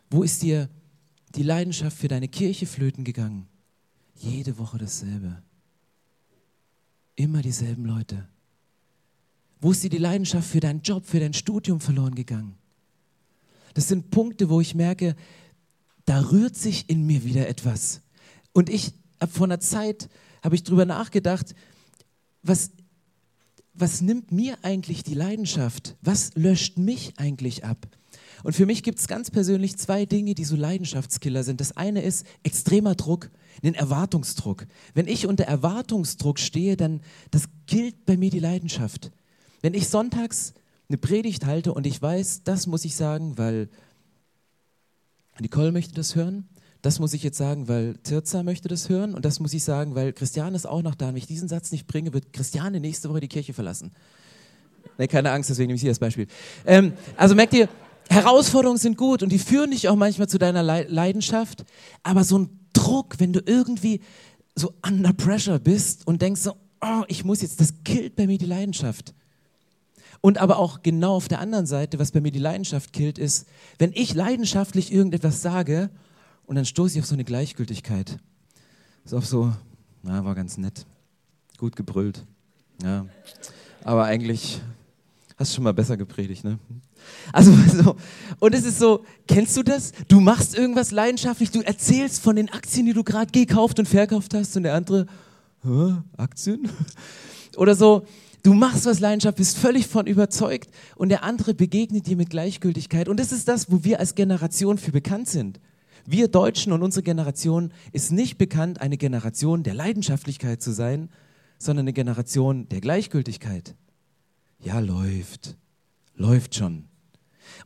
Wo 0.09 0.24
ist 0.24 0.43
dir 0.43 0.69
die 1.35 1.43
Leidenschaft 1.43 1.97
für 1.97 2.09
deine 2.09 2.27
Kirche 2.27 2.65
flöten 2.65 3.05
gegangen? 3.05 3.47
Jede 4.15 4.57
Woche 4.57 4.77
dasselbe. 4.77 5.41
Immer 7.15 7.41
dieselben 7.41 7.85
Leute. 7.85 8.27
Wo 9.62 9.71
ist 9.71 9.83
dir 9.83 9.89
die 9.89 9.97
Leidenschaft 9.97 10.50
für 10.50 10.59
deinen 10.59 10.81
Job, 10.81 11.05
für 11.05 11.21
dein 11.21 11.33
Studium 11.33 11.79
verloren 11.79 12.13
gegangen? 12.13 12.57
Das 13.74 13.88
sind 13.88 14.09
Punkte, 14.09 14.50
wo 14.50 14.62
ich 14.62 14.75
merke, 14.75 15.15
da 16.05 16.19
rührt 16.31 16.55
sich 16.55 16.89
in 16.89 17.05
mir 17.05 17.24
wieder 17.24 17.47
etwas. 17.47 18.01
Und 18.53 18.69
ich 18.69 18.93
habe 19.19 19.31
vor 19.31 19.47
einer 19.47 19.59
Zeit, 19.59 20.09
habe 20.43 20.55
ich 20.55 20.63
darüber 20.63 20.85
nachgedacht, 20.85 21.55
was, 22.43 22.71
was 23.74 24.01
nimmt 24.01 24.31
mir 24.31 24.57
eigentlich 24.62 25.03
die 25.03 25.15
Leidenschaft? 25.15 25.95
Was 26.01 26.35
löscht 26.35 26.77
mich 26.77 27.13
eigentlich 27.17 27.65
ab? 27.65 27.88
Und 28.43 28.53
für 28.53 28.67
mich 28.67 28.83
gibt 28.83 29.00
es 29.00 29.07
ganz 29.07 29.31
persönlich 29.31 29.77
zwei 29.77 30.05
Dinge, 30.05 30.35
die 30.35 30.45
so 30.45 30.55
Leidenschaftskiller 30.55 31.43
sind. 31.43 31.62
Das 31.62 31.75
eine 31.75 32.03
ist 32.03 32.27
extremer 32.43 32.93
Druck, 32.93 33.31
einen 33.63 33.74
Erwartungsdruck. 33.74 34.67
Wenn 34.93 35.07
ich 35.07 35.25
unter 35.25 35.45
Erwartungsdruck 35.45 36.38
stehe, 36.39 36.77
dann 36.77 37.01
das 37.31 37.45
gilt 37.65 38.05
bei 38.05 38.17
mir 38.17 38.29
die 38.29 38.39
Leidenschaft. 38.39 39.12
Wenn 39.62 39.74
ich 39.74 39.89
sonntags 39.89 40.53
eine 40.88 41.00
Predigt 41.00 41.45
halte 41.45 41.74
und 41.74 41.88
ich 41.88 42.00
weiß, 42.00 42.43
das 42.43 42.67
muss 42.67 42.85
ich 42.85 42.95
sagen, 42.95 43.39
weil 43.39 43.67
Nicole 45.39 45.72
möchte 45.72 45.94
das 45.94 46.15
hören, 46.15 46.48
das 46.82 47.00
muss 47.00 47.13
ich 47.13 47.24
jetzt 47.24 47.38
sagen, 47.38 47.68
weil 47.68 47.96
Tirza 48.04 48.44
möchte 48.44 48.68
das 48.68 48.89
hören 48.89 49.15
und 49.15 49.25
das 49.25 49.39
muss 49.39 49.54
ich 49.54 49.63
sagen, 49.63 49.96
weil 49.96 50.13
Christiane 50.13 50.56
ist 50.56 50.68
auch 50.68 50.84
noch 50.84 50.94
da. 50.94 51.08
Wenn 51.08 51.18
ich 51.18 51.25
diesen 51.25 51.48
Satz 51.48 51.72
nicht 51.72 51.88
bringe, 51.88 52.13
wird 52.13 52.32
Christiane 52.32 52.80
nächste 52.80 53.10
Woche 53.10 53.22
die 53.22 53.27
Kirche 53.27 53.54
verlassen. 53.54 53.92
Nee, 54.98 55.08
keine 55.08 55.32
Angst, 55.32 55.50
deswegen 55.50 55.68
nehme 55.68 55.75
ich 55.75 55.82
sie 55.82 55.89
als 55.89 56.00
Beispiel. 56.00 56.27
Ähm, 56.65 56.94
also 57.18 57.34
merkt 57.34 57.54
ihr, 57.54 57.70
Herausforderungen 58.08 58.77
sind 58.77 58.98
gut 58.98 59.24
und 59.24 59.32
die 59.32 59.39
führen 59.39 59.72
dich 59.72 59.89
auch 59.89 59.96
manchmal 59.96 60.30
zu 60.30 60.38
deiner 60.38 60.62
Leidenschaft, 60.62 61.65
aber 62.04 62.24
so 62.24 62.38
ein 62.38 62.60
Druck, 62.72 63.15
wenn 63.20 63.34
du 63.34 63.42
irgendwie 63.44 64.01
so 64.54 64.74
under 64.86 65.12
pressure 65.12 65.60
bist 65.60 66.06
und 66.06 66.22
denkst 66.22 66.42
so, 66.42 66.54
oh, 66.82 67.04
ich 67.08 67.25
muss 67.25 67.42
jetzt, 67.42 67.60
das 67.60 67.74
killt 67.84 68.15
bei 68.15 68.27
mir 68.27 68.38
die 68.38 68.46
Leidenschaft. 68.46 69.13
Und 70.25 70.39
aber 70.39 70.58
auch 70.58 70.82
genau 70.82 71.17
auf 71.17 71.27
der 71.27 71.39
anderen 71.39 71.67
Seite, 71.67 72.00
was 72.00 72.12
bei 72.12 72.20
mir 72.20 72.32
die 72.32 72.39
Leidenschaft 72.39 72.94
killt, 72.94 73.20
ist, 73.20 73.46
wenn 73.77 73.91
ich 73.94 74.15
leidenschaftlich 74.15 74.91
irgendetwas 74.91 75.44
sage 75.44 75.91
und 76.48 76.55
dann 76.55 76.65
stoße 76.65 76.96
ich 76.96 77.03
auf 77.03 77.05
so 77.08 77.13
eine 77.13 77.24
Gleichgültigkeit. 77.24 78.17
So 79.03 79.20
auf 79.20 79.27
so, 79.27 79.53
na, 80.01 80.25
war 80.25 80.34
ganz 80.34 80.58
nett, 80.58 80.88
gut 81.60 81.75
gebrüllt. 81.75 82.25
Ja. 82.82 83.05
Aber 83.84 84.05
eigentlich 84.05 84.63
hast 85.38 85.51
du 85.51 85.58
schon 85.58 85.63
mal 85.63 85.75
besser 85.75 85.96
gepredigt, 85.96 86.44
ne? 86.44 86.58
Also, 87.32 87.51
so, 87.84 87.96
und 88.39 88.55
es 88.55 88.65
ist 88.65 88.79
so, 88.79 89.05
kennst 89.27 89.55
du 89.55 89.62
das? 89.62 89.91
Du 90.08 90.22
machst 90.22 90.58
irgendwas 90.58 90.89
leidenschaftlich, 90.89 91.51
du 91.51 91.62
erzählst 91.62 92.20
von 92.20 92.36
den 92.36 92.51
Aktien, 92.51 92.88
die 92.88 92.94
du 92.94 93.03
gerade 93.03 93.32
gekauft 93.32 93.77
und 93.77 93.88
verkauft 93.88 94.34
hast 94.34 94.58
und 94.58 94.63
der 94.63 94.74
andere, 94.74 95.05
Aktien? 96.17 96.67
Oder 97.58 97.75
so, 97.75 98.08
du 98.45 98.53
machst 98.53 98.85
was 98.85 98.99
leidenschaftlich, 98.99 99.47
bist 99.47 99.57
völlig 99.57 99.87
von 99.87 100.05
überzeugt 100.05 100.69
und 100.95 101.09
der 101.09 101.23
andere 101.23 101.53
begegnet 101.53 102.05
dir 102.05 102.15
mit 102.15 102.29
Gleichgültigkeit. 102.29 103.09
Und 103.09 103.19
das 103.19 103.31
ist 103.31 103.47
das, 103.47 103.71
wo 103.71 103.83
wir 103.83 103.99
als 103.99 104.15
Generation 104.15 104.77
für 104.77 104.91
bekannt 104.91 105.27
sind. 105.27 105.59
Wir 106.05 106.27
Deutschen 106.27 106.71
und 106.71 106.83
unsere 106.83 107.01
Generation 107.01 107.73
ist 107.91 108.11
nicht 108.11 108.37
bekannt, 108.37 108.79
eine 108.79 108.97
Generation 108.97 109.63
der 109.63 109.73
Leidenschaftlichkeit 109.73 110.61
zu 110.61 110.71
sein, 110.71 111.09
sondern 111.57 111.85
eine 111.85 111.93
Generation 111.93 112.69
der 112.69 112.81
Gleichgültigkeit. 112.81 113.75
Ja, 114.59 114.79
läuft. 114.79 115.57
Läuft 116.13 116.53
schon. 116.53 116.85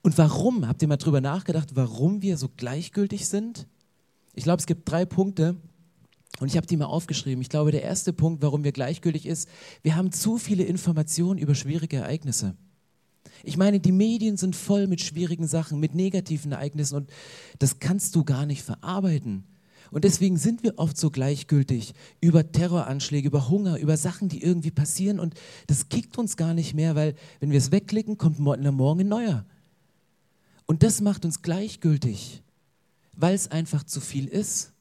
Und 0.01 0.17
warum? 0.17 0.65
Habt 0.67 0.81
ihr 0.81 0.87
mal 0.87 0.97
drüber 0.97 1.19
nachgedacht, 1.19 1.75
warum 1.75 2.21
wir 2.21 2.37
so 2.37 2.47
gleichgültig 2.55 3.27
sind? 3.27 3.67
Ich 4.33 4.45
glaube, 4.45 4.59
es 4.59 4.65
gibt 4.65 4.89
drei 4.89 5.05
Punkte 5.05 5.57
und 6.39 6.47
ich 6.47 6.57
habe 6.57 6.67
die 6.67 6.77
mal 6.77 6.85
aufgeschrieben. 6.85 7.41
Ich 7.41 7.49
glaube, 7.49 7.71
der 7.71 7.83
erste 7.83 8.13
Punkt, 8.13 8.41
warum 8.41 8.63
wir 8.63 8.71
gleichgültig 8.71 9.25
ist, 9.25 9.49
wir 9.81 9.95
haben 9.95 10.11
zu 10.11 10.37
viele 10.37 10.63
Informationen 10.63 11.39
über 11.39 11.55
schwierige 11.55 11.97
Ereignisse. 11.97 12.55
Ich 13.43 13.57
meine, 13.57 13.79
die 13.79 13.91
Medien 13.91 14.37
sind 14.37 14.55
voll 14.55 14.87
mit 14.87 15.01
schwierigen 15.01 15.47
Sachen, 15.47 15.79
mit 15.79 15.95
negativen 15.95 16.51
Ereignissen 16.51 16.95
und 16.95 17.09
das 17.59 17.79
kannst 17.79 18.15
du 18.15 18.23
gar 18.23 18.45
nicht 18.45 18.63
verarbeiten. 18.63 19.43
Und 19.91 20.03
deswegen 20.03 20.37
sind 20.37 20.63
wir 20.63 20.77
oft 20.77 20.97
so 20.97 21.09
gleichgültig 21.09 21.93
über 22.21 22.51
Terroranschläge, 22.51 23.27
über 23.27 23.49
Hunger, 23.49 23.79
über 23.79 23.97
Sachen, 23.97 24.29
die 24.29 24.43
irgendwie 24.43 24.71
passieren. 24.71 25.19
Und 25.19 25.33
das 25.67 25.89
kickt 25.89 26.17
uns 26.17 26.37
gar 26.37 26.53
nicht 26.53 26.75
mehr, 26.75 26.95
weil 26.95 27.15
wenn 27.39 27.51
wir 27.51 27.57
es 27.57 27.71
wegklicken, 27.71 28.17
kommt 28.17 28.39
morgen, 28.39 28.65
ein 28.65 29.07
neuer. 29.07 29.45
Und 30.67 30.83
das 30.83 31.01
macht 31.01 31.25
uns 31.25 31.41
gleichgültig, 31.41 32.43
weil 33.13 33.33
es 33.33 33.49
einfach 33.49 33.83
zu 33.83 33.99
viel 33.99 34.27
ist. 34.27 34.73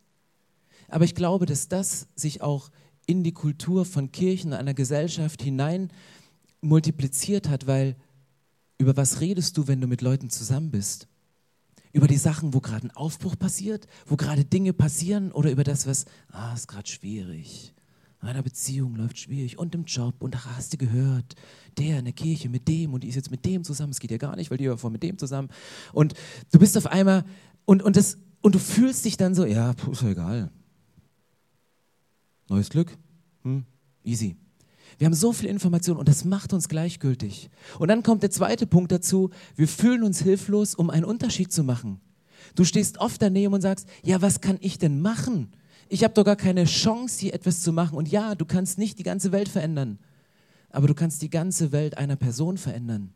Aber 0.89 1.05
ich 1.05 1.15
glaube, 1.15 1.47
dass 1.47 1.69
das 1.69 2.09
sich 2.15 2.43
auch 2.43 2.71
in 3.07 3.23
die 3.23 3.33
Kultur 3.33 3.85
von 3.85 4.13
Kirchen, 4.13 4.53
einer 4.53 4.75
Gesellschaft 4.75 5.43
hinein 5.43 5.91
multipliziert 6.61 7.49
hat, 7.49 7.67
weil 7.67 7.97
über 8.79 8.97
was 8.97 9.21
redest 9.21 9.57
du, 9.57 9.67
wenn 9.67 9.81
du 9.81 9.87
mit 9.87 10.03
Leuten 10.03 10.31
zusammen 10.31 10.71
bist? 10.71 11.09
Über 11.93 12.07
die 12.07 12.17
Sachen, 12.17 12.55
wo 12.55 12.61
gerade 12.61 12.87
ein 12.87 12.97
Aufbruch 12.97 13.39
passiert, 13.39 13.87
wo 14.07 14.17
gerade 14.17 14.45
Dinge 14.45 14.73
passieren 14.73 15.33
oder 15.33 15.51
über 15.51 15.65
das, 15.65 15.87
was, 15.87 16.05
ah, 16.31 16.53
ist 16.55 16.69
gerade 16.69 16.89
schwierig. 16.89 17.75
Einer 18.21 18.43
Beziehung 18.43 18.97
läuft 18.97 19.19
schwierig 19.19 19.59
und 19.59 19.75
im 19.75 19.85
Job 19.85 20.17
und 20.19 20.37
ach, 20.37 20.57
hast 20.57 20.73
du 20.73 20.77
gehört, 20.77 21.35
der 21.79 22.01
in 22.01 22.05
der 22.05 22.15
Kirche 22.15 22.49
mit 22.49 22.67
dem 22.69 22.93
und 22.93 23.05
die 23.05 23.09
ist 23.09 23.15
jetzt 23.15 23.31
mit 23.31 23.45
dem 23.45 23.65
zusammen, 23.65 23.93
es 23.93 24.01
geht 24.01 24.11
ja 24.11 24.19
gar 24.19 24.37
nicht, 24.37 24.51
weil 24.51 24.59
die 24.59 24.69
war 24.69 24.77
vor 24.77 24.91
mit 24.91 25.03
dem 25.03 25.19
zusammen 25.19 25.49
und 25.93 26.15
du 26.53 26.59
bist 26.59 26.77
auf 26.77 26.87
einmal 26.87 27.25
und, 27.65 27.83
und, 27.83 27.97
das, 27.97 28.19
und 28.43 28.55
du 28.55 28.59
fühlst 28.59 29.05
dich 29.05 29.17
dann 29.17 29.35
so, 29.35 29.47
ja, 29.47 29.75
ist 29.91 30.03
ja 30.03 30.09
egal. 30.09 30.51
Neues 32.49 32.71
Glück, 32.71 32.97
hm, 33.43 33.65
easy. 34.05 34.37
Wir 34.97 35.05
haben 35.05 35.15
so 35.15 35.33
viel 35.33 35.49
Information 35.49 35.99
und 35.99 36.09
das 36.09 36.25
macht 36.25 36.53
uns 36.53 36.69
gleichgültig. 36.69 37.51
Und 37.79 37.89
dann 37.89 38.03
kommt 38.03 38.23
der 38.23 38.31
zweite 38.31 38.67
Punkt 38.67 38.91
dazu, 38.91 39.31
wir 39.55 39.69
fühlen 39.69 40.03
uns 40.03 40.23
hilflos, 40.23 40.75
um 40.75 40.89
einen 40.89 41.05
Unterschied 41.05 41.53
zu 41.53 41.63
machen. 41.63 42.01
Du 42.55 42.65
stehst 42.65 42.99
oft 42.99 43.21
daneben 43.21 43.53
und 43.53 43.61
sagst, 43.61 43.87
ja, 44.03 44.23
was 44.23 44.41
kann 44.41 44.57
ich 44.61 44.79
denn 44.79 45.01
machen? 45.01 45.53
Ich 45.89 46.05
habe 46.05 46.15
doch 46.15 46.25
gar 46.25 46.37
keine 46.37 46.65
Chance, 46.65 47.21
hier 47.21 47.35
etwas 47.35 47.63
zu 47.63 47.73
machen. 47.73 47.97
Und 47.97 48.09
ja, 48.09 48.35
du 48.35 48.45
kannst 48.45 48.79
nicht 48.79 48.99
die 48.99 49.03
ganze 49.03 49.31
Welt 49.31 49.49
verändern, 49.49 49.99
aber 50.71 50.87
du 50.87 50.95
kannst 50.95 51.21
die 51.23 51.31
ganze 51.31 51.71
Welt 51.73 51.99
einer 51.99 52.17
Person 52.17 52.57
verändern. 52.57 53.13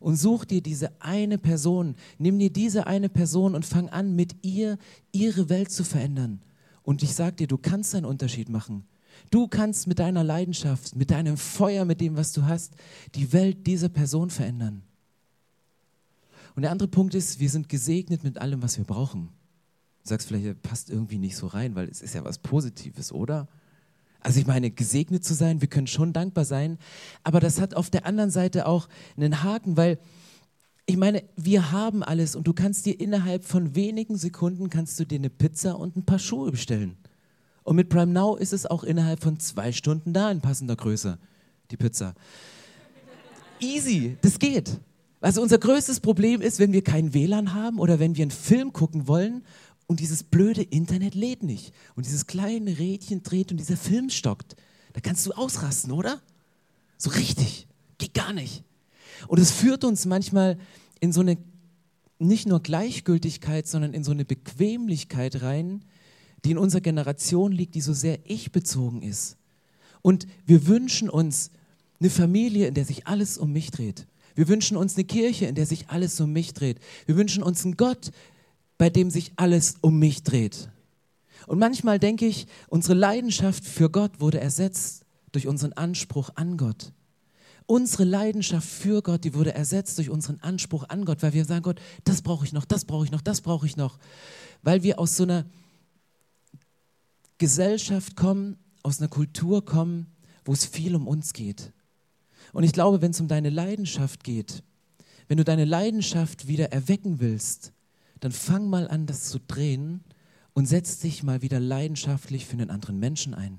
Und 0.00 0.16
such 0.16 0.44
dir 0.44 0.60
diese 0.60 0.90
eine 1.00 1.38
Person, 1.38 1.94
nimm 2.18 2.38
dir 2.38 2.52
diese 2.52 2.88
eine 2.88 3.08
Person 3.08 3.54
und 3.54 3.64
fang 3.64 3.88
an, 3.88 4.16
mit 4.16 4.34
ihr 4.42 4.76
ihre 5.12 5.48
Welt 5.48 5.70
zu 5.70 5.84
verändern. 5.84 6.40
Und 6.82 7.02
ich 7.02 7.14
sage 7.14 7.36
dir, 7.36 7.46
du 7.46 7.58
kannst 7.58 7.94
einen 7.94 8.06
Unterschied 8.06 8.48
machen. 8.48 8.84
Du 9.30 9.46
kannst 9.46 9.86
mit 9.86 9.98
deiner 9.98 10.24
Leidenschaft, 10.24 10.96
mit 10.96 11.10
deinem 11.10 11.36
Feuer, 11.36 11.84
mit 11.84 12.00
dem, 12.00 12.16
was 12.16 12.32
du 12.32 12.44
hast, 12.44 12.74
die 13.14 13.32
Welt 13.32 13.66
dieser 13.66 13.88
Person 13.88 14.30
verändern. 14.30 14.82
Und 16.54 16.62
der 16.62 16.70
andere 16.70 16.88
Punkt 16.88 17.14
ist, 17.14 17.40
wir 17.40 17.48
sind 17.48 17.68
gesegnet 17.68 18.24
mit 18.24 18.38
allem, 18.38 18.62
was 18.62 18.76
wir 18.76 18.84
brauchen. 18.84 19.28
Du 20.02 20.08
sagst 20.08 20.28
vielleicht, 20.28 20.62
passt 20.62 20.90
irgendwie 20.90 21.18
nicht 21.18 21.36
so 21.36 21.46
rein, 21.46 21.74
weil 21.74 21.88
es 21.88 22.02
ist 22.02 22.14
ja 22.14 22.24
was 22.24 22.38
Positives, 22.38 23.12
oder? 23.12 23.48
Also 24.20 24.40
ich 24.40 24.46
meine, 24.46 24.70
gesegnet 24.70 25.24
zu 25.24 25.34
sein, 25.34 25.60
wir 25.60 25.68
können 25.68 25.86
schon 25.86 26.12
dankbar 26.12 26.44
sein, 26.44 26.78
aber 27.22 27.40
das 27.40 27.60
hat 27.60 27.74
auf 27.74 27.90
der 27.90 28.06
anderen 28.06 28.30
Seite 28.30 28.66
auch 28.66 28.88
einen 29.16 29.42
Haken, 29.42 29.76
weil 29.76 29.98
ich 30.92 30.98
meine, 30.98 31.24
wir 31.36 31.72
haben 31.72 32.02
alles 32.02 32.36
und 32.36 32.46
du 32.46 32.52
kannst 32.52 32.84
dir 32.84 33.00
innerhalb 33.00 33.46
von 33.46 33.74
wenigen 33.74 34.18
Sekunden 34.18 34.68
kannst 34.68 35.00
du 35.00 35.06
dir 35.06 35.18
eine 35.18 35.30
Pizza 35.30 35.78
und 35.78 35.96
ein 35.96 36.04
paar 36.04 36.18
Schuhe 36.18 36.50
bestellen. 36.50 36.98
Und 37.62 37.76
mit 37.76 37.88
Prime 37.88 38.12
Now 38.12 38.36
ist 38.36 38.52
es 38.52 38.66
auch 38.66 38.84
innerhalb 38.84 39.22
von 39.22 39.40
zwei 39.40 39.72
Stunden 39.72 40.12
da 40.12 40.30
in 40.30 40.42
passender 40.42 40.76
Größe, 40.76 41.18
die 41.70 41.78
Pizza. 41.78 42.14
Easy, 43.58 44.18
das 44.20 44.38
geht. 44.38 44.80
Also 45.22 45.40
unser 45.40 45.56
größtes 45.56 46.00
Problem 46.00 46.42
ist, 46.42 46.58
wenn 46.58 46.74
wir 46.74 46.84
kein 46.84 47.14
WLAN 47.14 47.54
haben 47.54 47.78
oder 47.78 47.98
wenn 47.98 48.16
wir 48.16 48.24
einen 48.24 48.30
Film 48.30 48.74
gucken 48.74 49.08
wollen 49.08 49.46
und 49.86 49.98
dieses 49.98 50.22
blöde 50.22 50.60
Internet 50.62 51.14
lädt 51.14 51.42
nicht 51.42 51.72
und 51.94 52.04
dieses 52.04 52.26
kleine 52.26 52.78
Rädchen 52.78 53.22
dreht 53.22 53.50
und 53.50 53.56
dieser 53.56 53.78
Film 53.78 54.10
stockt. 54.10 54.56
Da 54.92 55.00
kannst 55.00 55.24
du 55.24 55.32
ausrasten, 55.32 55.90
oder? 55.90 56.20
So 56.98 57.08
richtig. 57.08 57.66
Geht 57.96 58.12
gar 58.12 58.34
nicht. 58.34 58.62
Und 59.28 59.38
es 59.38 59.50
führt 59.50 59.84
uns 59.84 60.06
manchmal 60.06 60.58
in 61.02 61.12
so 61.12 61.20
eine 61.20 61.36
nicht 62.20 62.46
nur 62.46 62.60
Gleichgültigkeit, 62.60 63.66
sondern 63.66 63.92
in 63.92 64.04
so 64.04 64.12
eine 64.12 64.24
Bequemlichkeit 64.24 65.42
rein, 65.42 65.84
die 66.44 66.52
in 66.52 66.58
unserer 66.58 66.80
Generation 66.80 67.50
liegt, 67.50 67.74
die 67.74 67.80
so 67.80 67.92
sehr 67.92 68.20
ich-bezogen 68.24 69.02
ist. 69.02 69.36
Und 70.00 70.28
wir 70.46 70.68
wünschen 70.68 71.10
uns 71.10 71.50
eine 71.98 72.08
Familie, 72.08 72.68
in 72.68 72.74
der 72.74 72.84
sich 72.84 73.08
alles 73.08 73.36
um 73.36 73.52
mich 73.52 73.72
dreht. 73.72 74.06
Wir 74.36 74.46
wünschen 74.46 74.76
uns 74.76 74.94
eine 74.94 75.04
Kirche, 75.04 75.46
in 75.46 75.56
der 75.56 75.66
sich 75.66 75.88
alles 75.88 76.20
um 76.20 76.32
mich 76.32 76.54
dreht. 76.54 76.78
Wir 77.06 77.16
wünschen 77.16 77.42
uns 77.42 77.64
einen 77.64 77.76
Gott, 77.76 78.12
bei 78.78 78.88
dem 78.88 79.10
sich 79.10 79.32
alles 79.34 79.74
um 79.80 79.98
mich 79.98 80.22
dreht. 80.22 80.70
Und 81.48 81.58
manchmal 81.58 81.98
denke 81.98 82.26
ich, 82.26 82.46
unsere 82.68 82.94
Leidenschaft 82.94 83.64
für 83.64 83.90
Gott 83.90 84.20
wurde 84.20 84.40
ersetzt 84.40 85.04
durch 85.32 85.48
unseren 85.48 85.72
Anspruch 85.72 86.30
an 86.36 86.56
Gott. 86.56 86.92
Unsere 87.66 88.04
Leidenschaft 88.04 88.68
für 88.68 89.02
Gott, 89.02 89.24
die 89.24 89.34
wurde 89.34 89.54
ersetzt 89.54 89.98
durch 89.98 90.10
unseren 90.10 90.40
Anspruch 90.40 90.84
an 90.88 91.04
Gott, 91.04 91.22
weil 91.22 91.32
wir 91.32 91.44
sagen, 91.44 91.62
Gott, 91.62 91.80
das 92.04 92.22
brauche 92.22 92.44
ich 92.44 92.52
noch, 92.52 92.64
das 92.64 92.84
brauche 92.84 93.04
ich 93.04 93.10
noch, 93.10 93.20
das 93.20 93.40
brauche 93.40 93.66
ich 93.66 93.76
noch. 93.76 93.98
Weil 94.62 94.82
wir 94.82 94.98
aus 94.98 95.16
so 95.16 95.22
einer 95.24 95.44
Gesellschaft 97.38 98.16
kommen, 98.16 98.56
aus 98.82 99.00
einer 99.00 99.08
Kultur 99.08 99.64
kommen, 99.64 100.06
wo 100.44 100.52
es 100.52 100.64
viel 100.64 100.94
um 100.94 101.06
uns 101.06 101.32
geht. 101.32 101.72
Und 102.52 102.64
ich 102.64 102.72
glaube, 102.72 103.00
wenn 103.00 103.12
es 103.12 103.20
um 103.20 103.28
deine 103.28 103.50
Leidenschaft 103.50 104.24
geht, 104.24 104.62
wenn 105.28 105.38
du 105.38 105.44
deine 105.44 105.64
Leidenschaft 105.64 106.46
wieder 106.46 106.72
erwecken 106.72 107.20
willst, 107.20 107.72
dann 108.20 108.32
fang 108.32 108.68
mal 108.68 108.88
an, 108.88 109.06
das 109.06 109.24
zu 109.24 109.38
drehen 109.40 110.04
und 110.52 110.66
setz 110.66 110.98
dich 110.98 111.22
mal 111.22 111.42
wieder 111.42 111.58
leidenschaftlich 111.58 112.46
für 112.46 112.52
einen 112.52 112.70
anderen 112.70 112.98
Menschen 112.98 113.34
ein, 113.34 113.58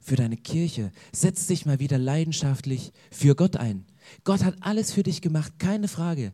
für 0.00 0.16
deine 0.16 0.36
Kirche. 0.36 0.90
Setz 1.12 1.46
dich 1.46 1.66
mal 1.66 1.78
wieder 1.78 1.98
leidenschaftlich 1.98 2.92
für 3.10 3.34
Gott 3.34 3.56
ein. 3.56 3.84
Gott 4.24 4.44
hat 4.44 4.56
alles 4.60 4.92
für 4.92 5.02
dich 5.02 5.20
gemacht, 5.20 5.58
keine 5.58 5.88
Frage. 5.88 6.32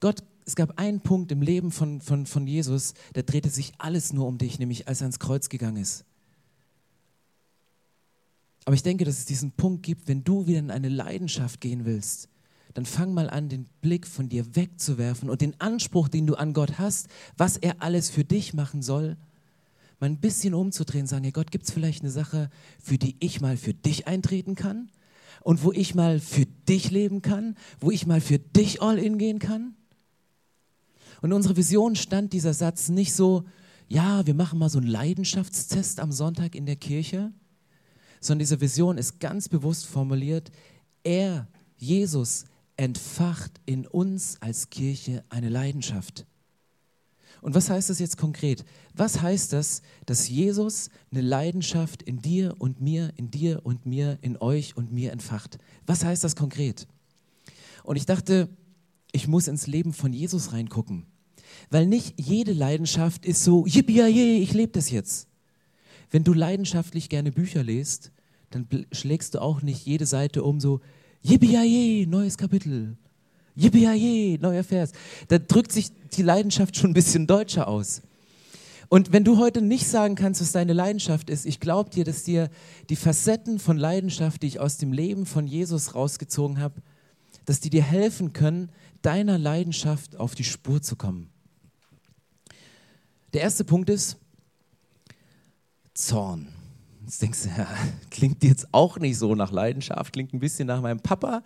Gott, 0.00 0.24
es 0.44 0.56
gab 0.56 0.78
einen 0.78 1.00
Punkt 1.00 1.30
im 1.30 1.42
Leben 1.42 1.70
von, 1.70 2.00
von, 2.00 2.26
von 2.26 2.46
Jesus, 2.46 2.94
da 3.12 3.22
drehte 3.22 3.48
sich 3.48 3.72
alles 3.78 4.12
nur 4.12 4.26
um 4.26 4.38
dich, 4.38 4.58
nämlich 4.58 4.88
als 4.88 5.00
er 5.00 5.04
ans 5.04 5.18
Kreuz 5.18 5.48
gegangen 5.48 5.76
ist. 5.76 6.04
Aber 8.64 8.74
ich 8.74 8.82
denke, 8.82 9.04
dass 9.04 9.18
es 9.18 9.24
diesen 9.24 9.52
Punkt 9.52 9.82
gibt, 9.82 10.08
wenn 10.08 10.24
du 10.24 10.46
wieder 10.46 10.60
in 10.60 10.70
eine 10.70 10.88
Leidenschaft 10.88 11.60
gehen 11.60 11.84
willst, 11.84 12.28
dann 12.74 12.86
fang 12.86 13.12
mal 13.12 13.28
an, 13.28 13.48
den 13.48 13.66
Blick 13.82 14.06
von 14.06 14.28
dir 14.28 14.56
wegzuwerfen 14.56 15.28
und 15.28 15.40
den 15.40 15.60
Anspruch, 15.60 16.08
den 16.08 16.26
du 16.26 16.34
an 16.34 16.54
Gott 16.54 16.78
hast, 16.78 17.08
was 17.36 17.56
er 17.56 17.82
alles 17.82 18.08
für 18.08 18.24
dich 18.24 18.54
machen 18.54 18.82
soll, 18.82 19.16
mal 20.02 20.08
ein 20.08 20.18
bisschen 20.18 20.52
umzudrehen, 20.52 21.06
sagen, 21.06 21.24
ja 21.24 21.30
Gott, 21.30 21.52
gibt 21.52 21.64
es 21.64 21.70
vielleicht 21.70 22.02
eine 22.02 22.10
Sache, 22.10 22.50
für 22.82 22.98
die 22.98 23.16
ich 23.20 23.40
mal 23.40 23.56
für 23.56 23.72
dich 23.72 24.08
eintreten 24.08 24.56
kann 24.56 24.90
und 25.42 25.62
wo 25.62 25.70
ich 25.70 25.94
mal 25.94 26.18
für 26.18 26.44
dich 26.68 26.90
leben 26.90 27.22
kann, 27.22 27.56
wo 27.80 27.92
ich 27.92 28.04
mal 28.04 28.20
für 28.20 28.40
dich 28.40 28.82
all 28.82 28.98
in 28.98 29.16
gehen 29.16 29.38
kann? 29.38 29.76
Und 31.20 31.30
in 31.30 31.34
unserer 31.34 31.56
Vision 31.56 31.94
stand 31.94 32.32
dieser 32.32 32.52
Satz 32.52 32.88
nicht 32.88 33.14
so, 33.14 33.44
ja, 33.86 34.26
wir 34.26 34.34
machen 34.34 34.58
mal 34.58 34.68
so 34.68 34.78
einen 34.78 34.88
Leidenschaftstest 34.88 36.00
am 36.00 36.10
Sonntag 36.10 36.56
in 36.56 36.66
der 36.66 36.76
Kirche, 36.76 37.30
sondern 38.20 38.40
diese 38.40 38.60
Vision 38.60 38.98
ist 38.98 39.20
ganz 39.20 39.48
bewusst 39.48 39.86
formuliert, 39.86 40.50
er, 41.04 41.46
Jesus, 41.76 42.46
entfacht 42.76 43.60
in 43.66 43.86
uns 43.86 44.36
als 44.40 44.68
Kirche 44.68 45.22
eine 45.28 45.48
Leidenschaft. 45.48 46.26
Und 47.42 47.56
was 47.56 47.68
heißt 47.68 47.90
das 47.90 47.98
jetzt 47.98 48.16
konkret? 48.16 48.64
Was 48.94 49.20
heißt 49.20 49.52
das, 49.52 49.82
dass 50.06 50.28
Jesus 50.28 50.90
eine 51.10 51.22
Leidenschaft 51.22 52.02
in 52.02 52.22
dir 52.22 52.54
und 52.58 52.80
mir, 52.80 53.12
in 53.16 53.32
dir 53.32 53.60
und 53.64 53.84
mir, 53.84 54.16
in 54.22 54.36
euch 54.36 54.76
und 54.76 54.92
mir 54.92 55.10
entfacht? 55.10 55.58
Was 55.84 56.04
heißt 56.04 56.22
das 56.22 56.36
konkret? 56.36 56.86
Und 57.82 57.96
ich 57.96 58.06
dachte, 58.06 58.48
ich 59.10 59.26
muss 59.26 59.48
ins 59.48 59.66
Leben 59.66 59.92
von 59.92 60.12
Jesus 60.12 60.52
reingucken. 60.52 61.06
Weil 61.68 61.86
nicht 61.86 62.14
jede 62.16 62.52
Leidenschaft 62.52 63.26
ist 63.26 63.42
so, 63.42 63.66
yippie, 63.66 64.40
ich 64.40 64.52
lebe 64.54 64.72
das 64.72 64.90
jetzt. 64.90 65.26
Wenn 66.12 66.22
du 66.22 66.34
leidenschaftlich 66.34 67.08
gerne 67.08 67.32
Bücher 67.32 67.64
liest, 67.64 68.12
dann 68.50 68.68
schlägst 68.92 69.34
du 69.34 69.42
auch 69.42 69.62
nicht 69.62 69.84
jede 69.84 70.06
Seite 70.06 70.44
um 70.44 70.60
so, 70.60 70.80
yippie, 71.22 72.06
neues 72.06 72.38
Kapitel. 72.38 72.96
Yippie, 73.54 74.38
neuer 74.40 74.64
Vers. 74.64 74.92
Da 75.28 75.38
drückt 75.38 75.72
sich 75.72 75.90
die 76.12 76.22
Leidenschaft 76.22 76.76
schon 76.76 76.90
ein 76.90 76.94
bisschen 76.94 77.26
deutscher 77.26 77.68
aus. 77.68 78.02
Und 78.88 79.12
wenn 79.12 79.24
du 79.24 79.38
heute 79.38 79.62
nicht 79.62 79.88
sagen 79.88 80.16
kannst, 80.16 80.42
was 80.42 80.52
deine 80.52 80.74
Leidenschaft 80.74 81.30
ist, 81.30 81.46
ich 81.46 81.60
glaube 81.60 81.88
dir, 81.88 82.04
dass 82.04 82.24
dir 82.24 82.50
die 82.90 82.96
Facetten 82.96 83.58
von 83.58 83.78
Leidenschaft, 83.78 84.42
die 84.42 84.48
ich 84.48 84.60
aus 84.60 84.76
dem 84.76 84.92
Leben 84.92 85.24
von 85.24 85.46
Jesus 85.46 85.94
rausgezogen 85.94 86.60
habe, 86.60 86.82
dass 87.46 87.60
die 87.60 87.70
dir 87.70 87.82
helfen 87.82 88.34
können, 88.34 88.70
deiner 89.00 89.38
Leidenschaft 89.38 90.16
auf 90.16 90.34
die 90.34 90.44
Spur 90.44 90.82
zu 90.82 90.96
kommen. 90.96 91.30
Der 93.32 93.40
erste 93.40 93.64
Punkt 93.64 93.88
ist 93.88 94.18
Zorn. 95.94 96.48
Jetzt 97.04 97.22
denkst 97.22 97.42
du, 97.44 97.48
ja, 97.48 97.66
klingt 98.10 98.44
jetzt 98.44 98.68
auch 98.72 98.98
nicht 98.98 99.18
so 99.18 99.34
nach 99.34 99.52
Leidenschaft, 99.52 100.12
klingt 100.12 100.32
ein 100.34 100.40
bisschen 100.40 100.66
nach 100.66 100.80
meinem 100.80 101.00
Papa. 101.00 101.42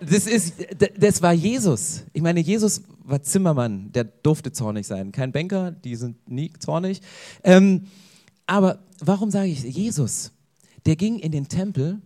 Das, 0.00 0.26
ist, 0.26 0.54
das 0.98 1.22
war 1.22 1.32
Jesus. 1.32 2.04
Ich 2.12 2.22
meine, 2.22 2.40
Jesus 2.40 2.82
war 3.04 3.22
Zimmermann, 3.22 3.92
der 3.92 4.04
durfte 4.04 4.52
zornig 4.52 4.86
sein. 4.86 5.12
Kein 5.12 5.32
Banker, 5.32 5.70
die 5.70 5.96
sind 5.96 6.28
nie 6.28 6.52
zornig. 6.58 7.00
Ähm, 7.42 7.86
aber 8.46 8.80
warum 9.00 9.30
sage 9.30 9.48
ich 9.48 9.62
Jesus? 9.62 10.32
Der 10.84 10.96
ging 10.96 11.18
in 11.18 11.32
den 11.32 11.48
Tempel 11.48 12.00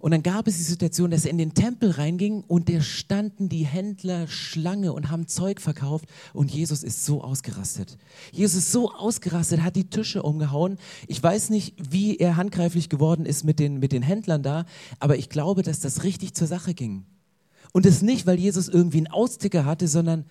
und 0.00 0.12
dann 0.12 0.22
gab 0.22 0.48
es 0.48 0.56
die 0.56 0.62
Situation, 0.62 1.10
dass 1.10 1.26
er 1.26 1.30
in 1.30 1.38
den 1.38 1.52
Tempel 1.52 1.90
reinging 1.90 2.42
und 2.46 2.70
da 2.70 2.80
standen 2.80 3.50
die 3.50 3.66
Händler 3.66 4.28
Schlange 4.28 4.94
und 4.94 5.10
haben 5.10 5.28
Zeug 5.28 5.60
verkauft 5.60 6.06
und 6.32 6.50
Jesus 6.50 6.82
ist 6.82 7.04
so 7.04 7.22
ausgerastet. 7.22 7.98
Jesus 8.32 8.64
ist 8.64 8.72
so 8.72 8.92
ausgerastet, 8.92 9.62
hat 9.62 9.76
die 9.76 9.90
Tische 9.90 10.22
umgehauen. 10.22 10.78
Ich 11.06 11.22
weiß 11.22 11.50
nicht, 11.50 11.74
wie 11.78 12.16
er 12.16 12.36
handgreiflich 12.36 12.88
geworden 12.88 13.26
ist 13.26 13.44
mit 13.44 13.58
den, 13.58 13.78
mit 13.78 13.92
den 13.92 14.02
Händlern 14.02 14.42
da, 14.42 14.64
aber 15.00 15.16
ich 15.18 15.28
glaube, 15.28 15.62
dass 15.62 15.80
das 15.80 16.02
richtig 16.02 16.34
zur 16.34 16.46
Sache 16.46 16.72
ging. 16.72 17.04
Und 17.72 17.86
das 17.86 18.02
nicht, 18.02 18.26
weil 18.26 18.38
Jesus 18.38 18.68
irgendwie 18.68 18.98
einen 18.98 19.06
Austicker 19.08 19.64
hatte, 19.64 19.88
sondern 19.88 20.24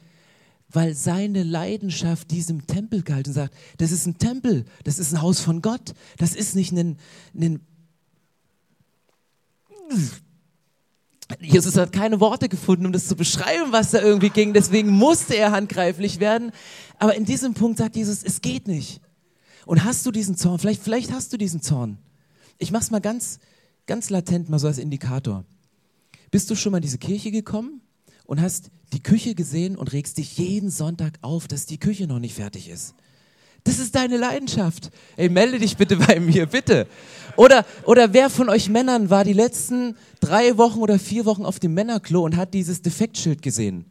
weil 0.72 0.94
seine 0.94 1.44
Leidenschaft 1.44 2.30
diesem 2.32 2.68
Tempel 2.68 3.02
galt 3.02 3.28
und 3.28 3.34
sagt, 3.34 3.56
das 3.78 3.92
ist 3.92 4.06
ein 4.06 4.18
Tempel, 4.18 4.66
das 4.84 5.00
ist 5.00 5.14
ein 5.14 5.22
Haus 5.22 5.40
von 5.40 5.62
Gott, 5.62 5.94
das 6.18 6.36
ist 6.36 6.56
nicht 6.56 6.72
ein, 6.72 6.98
ein 7.34 7.60
Jesus 11.40 11.78
hat 11.78 11.92
keine 11.92 12.20
Worte 12.20 12.50
gefunden, 12.50 12.86
um 12.86 12.92
das 12.92 13.08
zu 13.08 13.16
beschreiben, 13.16 13.72
was 13.72 13.92
da 13.92 14.02
irgendwie 14.02 14.30
ging. 14.30 14.54
Deswegen 14.54 14.90
musste 14.90 15.36
er 15.36 15.52
handgreiflich 15.52 16.20
werden. 16.20 16.52
Aber 16.98 17.16
in 17.16 17.26
diesem 17.26 17.54
Punkt 17.54 17.78
sagt 17.78 17.96
Jesus, 17.96 18.24
es 18.24 18.42
geht 18.42 18.68
nicht. 18.68 19.02
Und 19.66 19.84
hast 19.84 20.06
du 20.06 20.12
diesen 20.12 20.36
Zorn? 20.36 20.58
Vielleicht, 20.58 20.82
vielleicht 20.82 21.12
hast 21.12 21.32
du 21.32 21.38
diesen 21.38 21.62
Zorn. 21.62 22.00
Ich 22.58 22.72
mach's 22.72 22.90
mal 22.90 23.00
ganz, 23.00 23.40
ganz 23.86 24.10
latent, 24.10 24.50
mal 24.50 24.58
so 24.58 24.68
als 24.68 24.80
Indikator. 24.80 25.46
Bist 26.32 26.50
du 26.50 26.56
schon 26.56 26.72
mal 26.72 26.78
in 26.78 26.84
diese 26.84 26.98
Kirche 26.98 27.32
gekommen 27.32 27.82
und 28.26 28.42
hast 28.42 28.70
die 28.94 29.02
Küche 29.02 29.36
gesehen 29.36 29.76
und 29.76 29.92
regst 29.94 30.18
dich 30.18 30.38
jeden 30.38 30.70
Sonntag 30.70 31.18
auf, 31.22 31.48
dass 31.48 31.66
die 31.66 31.80
Küche 31.80 32.08
noch 32.08 32.20
nicht 32.20 32.36
fertig 32.36 32.70
ist? 32.70 32.94
Das 33.64 33.80
ist 33.80 33.96
deine 33.96 34.18
Leidenschaft. 34.18 34.90
Ey, 35.18 35.30
melde 35.30 35.60
dich 35.60 35.78
bitte 35.78 35.98
bei 36.08 36.20
mir, 36.20 36.46
bitte. 36.46 36.88
Oder, 37.36 37.66
oder 37.86 38.14
wer 38.14 38.30
von 38.30 38.50
euch 38.50 38.70
Männern 38.70 39.10
war 39.10 39.24
die 39.24 39.34
letzten 39.34 39.96
drei 40.20 40.58
Wochen 40.58 40.80
oder 40.80 41.00
vier 41.00 41.26
Wochen 41.26 41.46
auf 41.46 41.60
dem 41.60 41.74
Männerklo 41.74 42.24
und 42.24 42.36
hat 42.38 42.54
dieses 42.54 42.82
Defektschild 42.82 43.42
gesehen? 43.42 43.86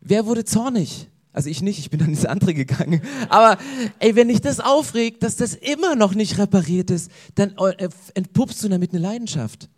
Wer 0.00 0.26
wurde 0.26 0.44
zornig? 0.44 1.08
Also 1.32 1.50
ich 1.50 1.62
nicht, 1.62 1.78
ich 1.78 1.90
bin 1.90 2.00
dann 2.00 2.08
ins 2.08 2.24
andere 2.24 2.54
gegangen. 2.54 3.02
Aber 3.28 3.58
ey, 3.98 4.16
wenn 4.16 4.28
dich 4.28 4.40
das 4.40 4.60
aufregt, 4.60 5.22
dass 5.22 5.36
das 5.36 5.54
immer 5.54 5.94
noch 5.94 6.14
nicht 6.14 6.38
repariert 6.38 6.90
ist, 6.90 7.10
dann 7.34 7.54
äh, 7.58 7.88
entpuppst 8.14 8.62
du 8.64 8.68
damit 8.68 8.92
eine 8.92 9.00
Leidenschaft. 9.00 9.68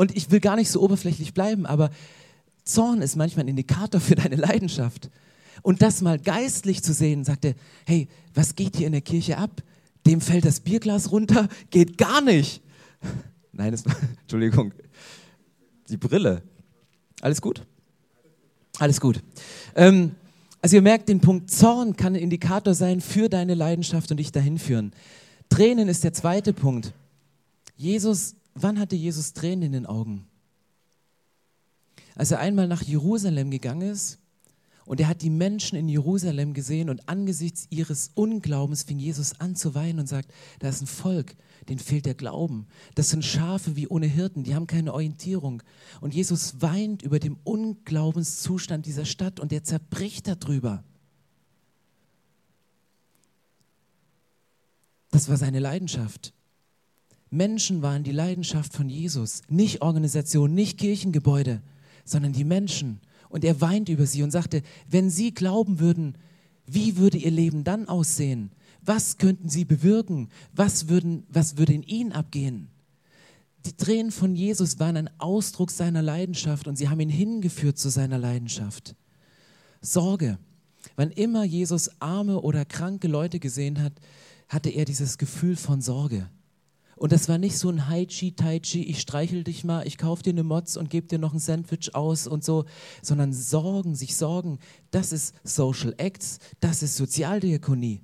Und 0.00 0.16
ich 0.16 0.30
will 0.30 0.40
gar 0.40 0.56
nicht 0.56 0.70
so 0.70 0.80
oberflächlich 0.80 1.34
bleiben, 1.34 1.66
aber 1.66 1.90
Zorn 2.64 3.02
ist 3.02 3.16
manchmal 3.16 3.44
ein 3.44 3.48
Indikator 3.48 4.00
für 4.00 4.14
deine 4.14 4.36
Leidenschaft. 4.36 5.10
Und 5.60 5.82
das 5.82 6.00
mal 6.00 6.18
geistlich 6.18 6.82
zu 6.82 6.94
sehen, 6.94 7.22
sagt 7.22 7.44
er, 7.44 7.54
hey, 7.84 8.08
was 8.32 8.54
geht 8.54 8.76
hier 8.76 8.86
in 8.86 8.92
der 8.92 9.02
Kirche 9.02 9.36
ab? 9.36 9.62
Dem 10.06 10.22
fällt 10.22 10.46
das 10.46 10.60
Bierglas 10.60 11.12
runter, 11.12 11.50
geht 11.68 11.98
gar 11.98 12.22
nicht. 12.22 12.62
Nein, 13.52 13.72
das, 13.72 13.84
Entschuldigung, 14.22 14.72
die 15.90 15.98
Brille. 15.98 16.40
Alles 17.20 17.42
gut? 17.42 17.66
Alles 18.78 19.02
gut. 19.02 19.22
Ähm, 19.74 20.12
also 20.62 20.76
ihr 20.76 20.82
merkt, 20.82 21.10
den 21.10 21.20
Punkt 21.20 21.50
Zorn 21.50 21.94
kann 21.94 22.14
ein 22.14 22.22
Indikator 22.22 22.72
sein 22.72 23.02
für 23.02 23.28
deine 23.28 23.52
Leidenschaft 23.52 24.10
und 24.10 24.16
dich 24.16 24.32
dahin 24.32 24.58
führen. 24.58 24.92
Tränen 25.50 25.90
ist 25.90 26.04
der 26.04 26.14
zweite 26.14 26.54
Punkt. 26.54 26.94
Jesus, 27.76 28.34
wann 28.54 28.78
hatte 28.78 28.96
Jesus 28.96 29.32
Tränen 29.32 29.62
in 29.62 29.72
den 29.72 29.86
Augen? 29.86 30.26
Als 32.14 32.30
er 32.30 32.40
einmal 32.40 32.68
nach 32.68 32.82
Jerusalem 32.82 33.50
gegangen 33.50 33.90
ist 33.90 34.18
und 34.84 34.98
er 35.00 35.08
hat 35.08 35.22
die 35.22 35.30
Menschen 35.30 35.76
in 35.76 35.88
Jerusalem 35.88 36.52
gesehen 36.52 36.90
und 36.90 37.08
angesichts 37.08 37.66
ihres 37.70 38.10
Unglaubens 38.14 38.82
fing 38.82 38.98
Jesus 38.98 39.38
an 39.40 39.54
zu 39.54 39.74
weinen 39.74 40.00
und 40.00 40.08
sagt, 40.08 40.32
da 40.58 40.68
ist 40.68 40.82
ein 40.82 40.86
Volk, 40.86 41.36
denen 41.68 41.78
fehlt 41.78 42.06
der 42.06 42.14
Glauben. 42.14 42.66
Das 42.96 43.10
sind 43.10 43.24
Schafe 43.24 43.76
wie 43.76 43.86
ohne 43.86 44.06
Hirten, 44.06 44.42
die 44.42 44.54
haben 44.54 44.66
keine 44.66 44.92
Orientierung. 44.92 45.62
Und 46.00 46.14
Jesus 46.14 46.60
weint 46.60 47.02
über 47.02 47.20
den 47.20 47.36
Unglaubenszustand 47.44 48.84
dieser 48.84 49.04
Stadt 49.04 49.38
und 49.38 49.52
er 49.52 49.62
zerbricht 49.62 50.26
darüber. 50.26 50.82
Das 55.10 55.28
war 55.28 55.36
seine 55.36 55.58
Leidenschaft. 55.58 56.32
Menschen 57.30 57.82
waren 57.82 58.02
die 58.02 58.12
Leidenschaft 58.12 58.72
von 58.72 58.88
Jesus, 58.88 59.42
nicht 59.48 59.82
Organisation, 59.82 60.52
nicht 60.52 60.78
Kirchengebäude, 60.78 61.62
sondern 62.04 62.32
die 62.32 62.44
Menschen. 62.44 63.00
Und 63.28 63.44
er 63.44 63.60
weint 63.60 63.88
über 63.88 64.06
sie 64.06 64.24
und 64.24 64.32
sagte, 64.32 64.62
wenn 64.88 65.10
sie 65.10 65.32
glauben 65.32 65.78
würden, 65.78 66.18
wie 66.66 66.96
würde 66.96 67.18
ihr 67.18 67.30
Leben 67.30 67.62
dann 67.62 67.88
aussehen? 67.88 68.50
Was 68.82 69.18
könnten 69.18 69.48
sie 69.48 69.64
bewirken? 69.64 70.28
Was, 70.52 70.88
würden, 70.88 71.24
was 71.28 71.56
würde 71.56 71.74
in 71.74 71.82
ihnen 71.82 72.12
abgehen? 72.12 72.68
Die 73.66 73.76
Tränen 73.76 74.10
von 74.10 74.34
Jesus 74.34 74.78
waren 74.80 74.96
ein 74.96 75.10
Ausdruck 75.18 75.70
seiner 75.70 76.02
Leidenschaft 76.02 76.66
und 76.66 76.76
sie 76.76 76.88
haben 76.88 77.00
ihn 77.00 77.10
hingeführt 77.10 77.78
zu 77.78 77.90
seiner 77.90 78.18
Leidenschaft. 78.18 78.96
Sorge. 79.80 80.38
Wann 80.96 81.10
immer 81.10 81.44
Jesus 81.44 81.90
arme 82.00 82.40
oder 82.40 82.64
kranke 82.64 83.06
Leute 83.06 83.38
gesehen 83.38 83.82
hat, 83.82 83.92
hatte 84.48 84.70
er 84.70 84.86
dieses 84.86 85.18
Gefühl 85.18 85.56
von 85.56 85.82
Sorge. 85.82 86.28
Und 87.00 87.12
das 87.12 87.30
war 87.30 87.38
nicht 87.38 87.56
so 87.56 87.70
ein 87.70 87.88
Haichi, 87.88 88.32
Taichi, 88.32 88.82
ich 88.82 89.00
streichel 89.00 89.42
dich 89.42 89.64
mal, 89.64 89.86
ich 89.86 89.96
kauf 89.96 90.20
dir 90.20 90.34
eine 90.34 90.42
Motz 90.42 90.76
und 90.76 90.90
gebe 90.90 91.06
dir 91.06 91.18
noch 91.18 91.32
ein 91.32 91.38
Sandwich 91.38 91.94
aus 91.94 92.26
und 92.26 92.44
so, 92.44 92.66
sondern 93.00 93.32
Sorgen, 93.32 93.94
sich 93.94 94.14
Sorgen, 94.14 94.58
das 94.90 95.10
ist 95.10 95.34
Social 95.42 95.94
Acts, 95.96 96.40
das 96.60 96.82
ist 96.82 96.96
Sozialdiakonie. 96.96 98.02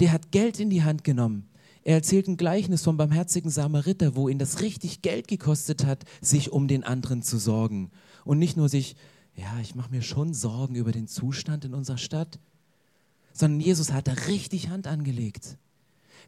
Der 0.00 0.10
hat 0.10 0.32
Geld 0.32 0.58
in 0.58 0.70
die 0.70 0.82
Hand 0.82 1.04
genommen. 1.04 1.48
Er 1.84 1.94
erzählt 1.94 2.26
ein 2.26 2.36
Gleichnis 2.36 2.82
vom 2.82 2.96
barmherzigen 2.96 3.48
Samariter, 3.48 4.16
wo 4.16 4.28
ihn 4.28 4.40
das 4.40 4.60
richtig 4.60 5.02
Geld 5.02 5.28
gekostet 5.28 5.86
hat, 5.86 6.04
sich 6.20 6.50
um 6.50 6.66
den 6.66 6.82
anderen 6.82 7.22
zu 7.22 7.38
sorgen. 7.38 7.92
Und 8.24 8.40
nicht 8.40 8.56
nur 8.56 8.68
sich, 8.68 8.96
ja, 9.36 9.60
ich 9.62 9.76
mache 9.76 9.92
mir 9.92 10.02
schon 10.02 10.34
Sorgen 10.34 10.74
über 10.74 10.90
den 10.90 11.06
Zustand 11.06 11.64
in 11.64 11.74
unserer 11.74 11.96
Stadt, 11.96 12.40
sondern 13.32 13.60
Jesus 13.60 13.92
hat 13.92 14.08
da 14.08 14.14
richtig 14.26 14.68
Hand 14.68 14.88
angelegt. 14.88 15.58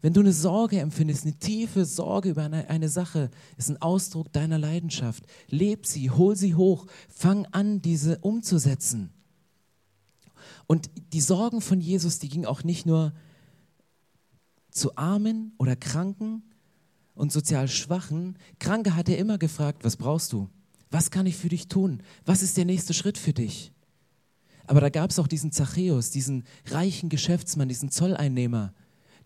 Wenn 0.01 0.13
du 0.13 0.21
eine 0.21 0.33
Sorge 0.33 0.79
empfindest, 0.79 1.25
eine 1.25 1.35
tiefe 1.35 1.85
Sorge 1.85 2.31
über 2.31 2.45
eine, 2.45 2.69
eine 2.71 2.89
Sache, 2.89 3.31
ist 3.57 3.69
ein 3.69 3.83
Ausdruck 3.83 4.33
deiner 4.33 4.59
Leidenschaft. 4.59 5.25
Leb 5.49 5.87
sie, 5.87 6.11
hol 6.11 6.37
sie 6.37 6.55
hoch, 6.55 6.87
fang 7.09 7.47
an, 7.47 7.83
diese 7.83 8.19
umzusetzen. 8.19 9.11
Und 10.67 10.91
die 11.13 11.21
Sorgen 11.21 11.61
von 11.61 11.81
Jesus, 11.81 12.19
die 12.19 12.29
gingen 12.29 12.47
auch 12.47 12.63
nicht 12.63 12.87
nur 12.87 13.13
zu 14.71 14.97
Armen 14.97 15.53
oder 15.59 15.75
Kranken 15.75 16.43
und 17.15 17.33
sozial 17.33 17.67
Schwachen. 17.67 18.39
Kranke 18.61 18.95
hat 18.95 19.09
er 19.09 19.19
immer 19.19 19.39
gefragt, 19.39 19.85
was 19.85 19.97
brauchst 19.97 20.33
du? 20.33 20.49
Was 20.91 21.11
kann 21.11 21.27
ich 21.27 21.37
für 21.37 21.49
dich 21.49 21.69
tun? 21.69 22.03
Was 22.25 22.43
ist 22.43 22.57
der 22.57 22.65
nächste 22.65 22.95
Schritt 22.95 23.19
für 23.19 23.33
dich? 23.33 23.73
Aber 24.67 24.81
da 24.81 24.91
gab 24.91 25.11
es 25.11 25.19
auch 25.19 25.27
diesen 25.27 25.51
Zachäus, 25.51 26.11
diesen 26.11 26.45
reichen 26.67 27.09
Geschäftsmann, 27.09 27.69
diesen 27.69 27.91
Zolleinnehmer, 27.91 28.73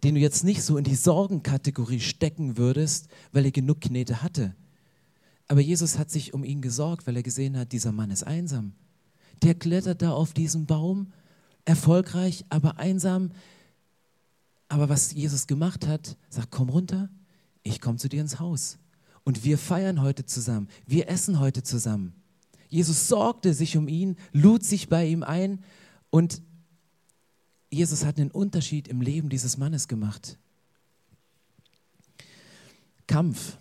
den 0.03 0.15
du 0.17 0.21
jetzt 0.21 0.45
nicht 0.45 0.63
so 0.63 0.77
in 0.77 0.85
die 0.85 0.97
Sorgenkategorie 0.97 2.01
stecken 2.01 2.57
würdest, 2.57 3.09
weil 3.33 3.45
er 3.45 3.53
genug 3.53 3.81
Knete 3.81 4.23
hatte. 4.23 4.55
Aber 5.49 5.61
Jesus 5.61 5.99
hat 5.99 6.11
sich 6.11 6.35
um 6.35 6.45
ihn 6.45 6.61
gesorgt, 6.61 7.07
weil 7.07 7.17
er 7.17 7.23
gesehen 7.23 7.57
hat, 7.57 7.73
dieser 7.73 7.93
Mann 7.93 8.11
ist 8.11 8.25
einsam. 8.25 8.73
Der 9.43 9.55
klettert 9.55 10.03
da 10.03 10.13
auf 10.13 10.33
diesem 10.33 10.67
Baum, 10.67 11.13
erfolgreich, 11.65 12.45
aber 12.49 12.79
einsam. 12.79 13.31
Aber 14.69 14.89
was 14.89 15.13
Jesus 15.13 15.47
gemacht 15.47 15.87
hat, 15.87 16.17
sagt, 16.31 16.51
komm 16.51 16.69
runter, 16.69 17.11
ich 17.63 17.81
komme 17.81 17.99
zu 17.99 18.09
dir 18.09 18.21
ins 18.21 18.41
Haus. 18.41 18.79
Und 19.25 19.45
wir 19.45 19.59
feiern 19.59 20.01
heute 20.01 20.27
zusammen, 20.27 20.69
wir 20.87 21.09
essen 21.09 21.39
heute 21.39 21.63
zusammen. 21.63 22.15
Jesus 22.69 23.07
sorgte 23.07 23.55
sich 23.55 23.77
um 23.77 23.87
ihn, 23.87 24.17
lud 24.33 24.65
sich 24.65 24.89
bei 24.89 25.07
ihm 25.07 25.23
ein 25.23 25.63
und 26.11 26.43
Jesus 27.73 28.05
hat 28.05 28.19
einen 28.19 28.31
Unterschied 28.31 28.87
im 28.87 29.01
Leben 29.01 29.31
dieses 29.31 29.57
Mannes 29.57 29.89
gemacht. 29.89 30.39
Kampf. 33.07 33.57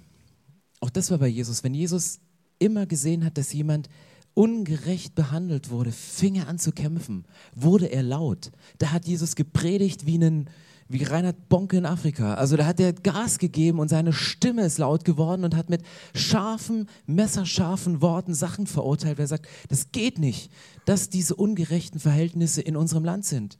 Auch 0.82 0.90
das 0.90 1.12
war 1.12 1.18
bei 1.18 1.28
Jesus. 1.28 1.64
Wenn 1.64 1.74
Jesus 1.74 2.20
immer 2.60 2.86
gesehen 2.86 3.24
hat, 3.24 3.38
dass 3.38 3.54
jemand 3.54 3.90
ungerecht 4.34 5.16
behandelt 5.16 5.70
wurde, 5.70 5.92
fing 5.92 6.36
er 6.36 6.48
an 6.48 6.60
zu 6.60 6.72
kämpfen, 6.72 7.26
wurde 7.56 7.88
er 7.88 8.04
laut. 8.04 8.52
Da 8.80 8.92
hat 8.92 9.06
Jesus 9.06 9.36
gepredigt 9.36 10.06
wie, 10.06 10.16
einen, 10.16 10.50
wie 10.90 11.04
Reinhard 11.04 11.48
Bonke 11.48 11.78
in 11.78 11.86
Afrika. 11.86 12.34
Also 12.34 12.58
da 12.58 12.66
hat 12.66 12.80
er 12.80 12.94
Gas 12.94 13.40
gegeben 13.40 13.80
und 13.80 13.90
seine 13.90 14.12
Stimme 14.12 14.66
ist 14.66 14.78
laut 14.78 15.06
geworden 15.06 15.46
und 15.46 15.56
hat 15.56 15.70
mit 15.70 15.84
scharfen, 16.14 16.90
messerscharfen 17.06 18.02
Worten 18.02 18.34
Sachen 18.34 18.68
verurteilt. 18.68 19.18
Wer 19.18 19.28
sagt, 19.28 19.48
das 19.70 19.92
geht 19.92 20.20
nicht, 20.20 20.52
dass 20.86 21.10
diese 21.10 21.36
ungerechten 21.36 22.00
Verhältnisse 22.00 22.62
in 22.62 22.76
unserem 22.76 23.06
Land 23.06 23.26
sind. 23.26 23.58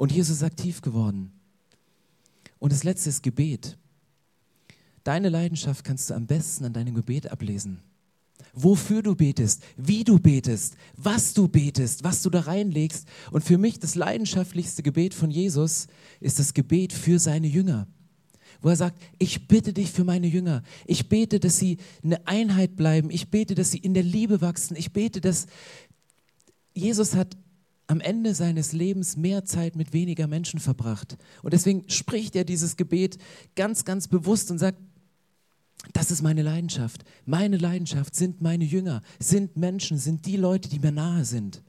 Und 0.00 0.12
Jesus 0.12 0.36
ist 0.36 0.42
aktiv 0.42 0.80
geworden. 0.80 1.30
Und 2.58 2.72
das 2.72 2.84
letzte 2.84 3.10
ist 3.10 3.22
Gebet. 3.22 3.76
Deine 5.04 5.28
Leidenschaft 5.28 5.84
kannst 5.84 6.08
du 6.08 6.14
am 6.14 6.26
besten 6.26 6.64
an 6.64 6.72
deinem 6.72 6.94
Gebet 6.94 7.30
ablesen. 7.30 7.82
Wofür 8.54 9.02
du 9.02 9.14
betest, 9.14 9.62
wie 9.76 10.02
du 10.02 10.18
betest, 10.18 10.78
was 10.96 11.34
du 11.34 11.48
betest, 11.48 12.02
was 12.02 12.22
du 12.22 12.30
da 12.30 12.40
reinlegst. 12.40 13.06
Und 13.30 13.44
für 13.44 13.58
mich 13.58 13.78
das 13.78 13.94
leidenschaftlichste 13.94 14.82
Gebet 14.82 15.12
von 15.12 15.30
Jesus 15.30 15.86
ist 16.18 16.38
das 16.38 16.54
Gebet 16.54 16.94
für 16.94 17.18
seine 17.18 17.48
Jünger. 17.48 17.86
Wo 18.62 18.70
er 18.70 18.76
sagt, 18.76 18.98
ich 19.18 19.48
bitte 19.48 19.74
dich 19.74 19.90
für 19.90 20.04
meine 20.04 20.28
Jünger. 20.28 20.62
Ich 20.86 21.10
bete, 21.10 21.40
dass 21.40 21.58
sie 21.58 21.76
eine 22.02 22.26
Einheit 22.26 22.74
bleiben. 22.74 23.10
Ich 23.10 23.30
bete, 23.30 23.54
dass 23.54 23.70
sie 23.72 23.78
in 23.78 23.92
der 23.92 24.02
Liebe 24.04 24.40
wachsen. 24.40 24.78
Ich 24.78 24.94
bete, 24.94 25.20
dass 25.20 25.46
Jesus 26.72 27.14
hat 27.14 27.36
am 27.90 28.00
Ende 28.00 28.36
seines 28.36 28.70
Lebens 28.72 29.16
mehr 29.16 29.44
Zeit 29.44 29.74
mit 29.74 29.92
weniger 29.92 30.28
Menschen 30.28 30.60
verbracht. 30.60 31.18
Und 31.42 31.52
deswegen 31.52 31.90
spricht 31.90 32.36
er 32.36 32.44
dieses 32.44 32.76
Gebet 32.76 33.18
ganz, 33.56 33.84
ganz 33.84 34.06
bewusst 34.06 34.52
und 34.52 34.58
sagt, 34.58 34.78
das 35.92 36.12
ist 36.12 36.22
meine 36.22 36.42
Leidenschaft. 36.42 37.04
Meine 37.26 37.56
Leidenschaft 37.56 38.14
sind 38.14 38.40
meine 38.40 38.62
Jünger, 38.64 39.02
sind 39.18 39.56
Menschen, 39.56 39.98
sind 39.98 40.24
die 40.26 40.36
Leute, 40.36 40.68
die 40.68 40.78
mir 40.78 40.92
nahe 40.92 41.24
sind. 41.24 41.62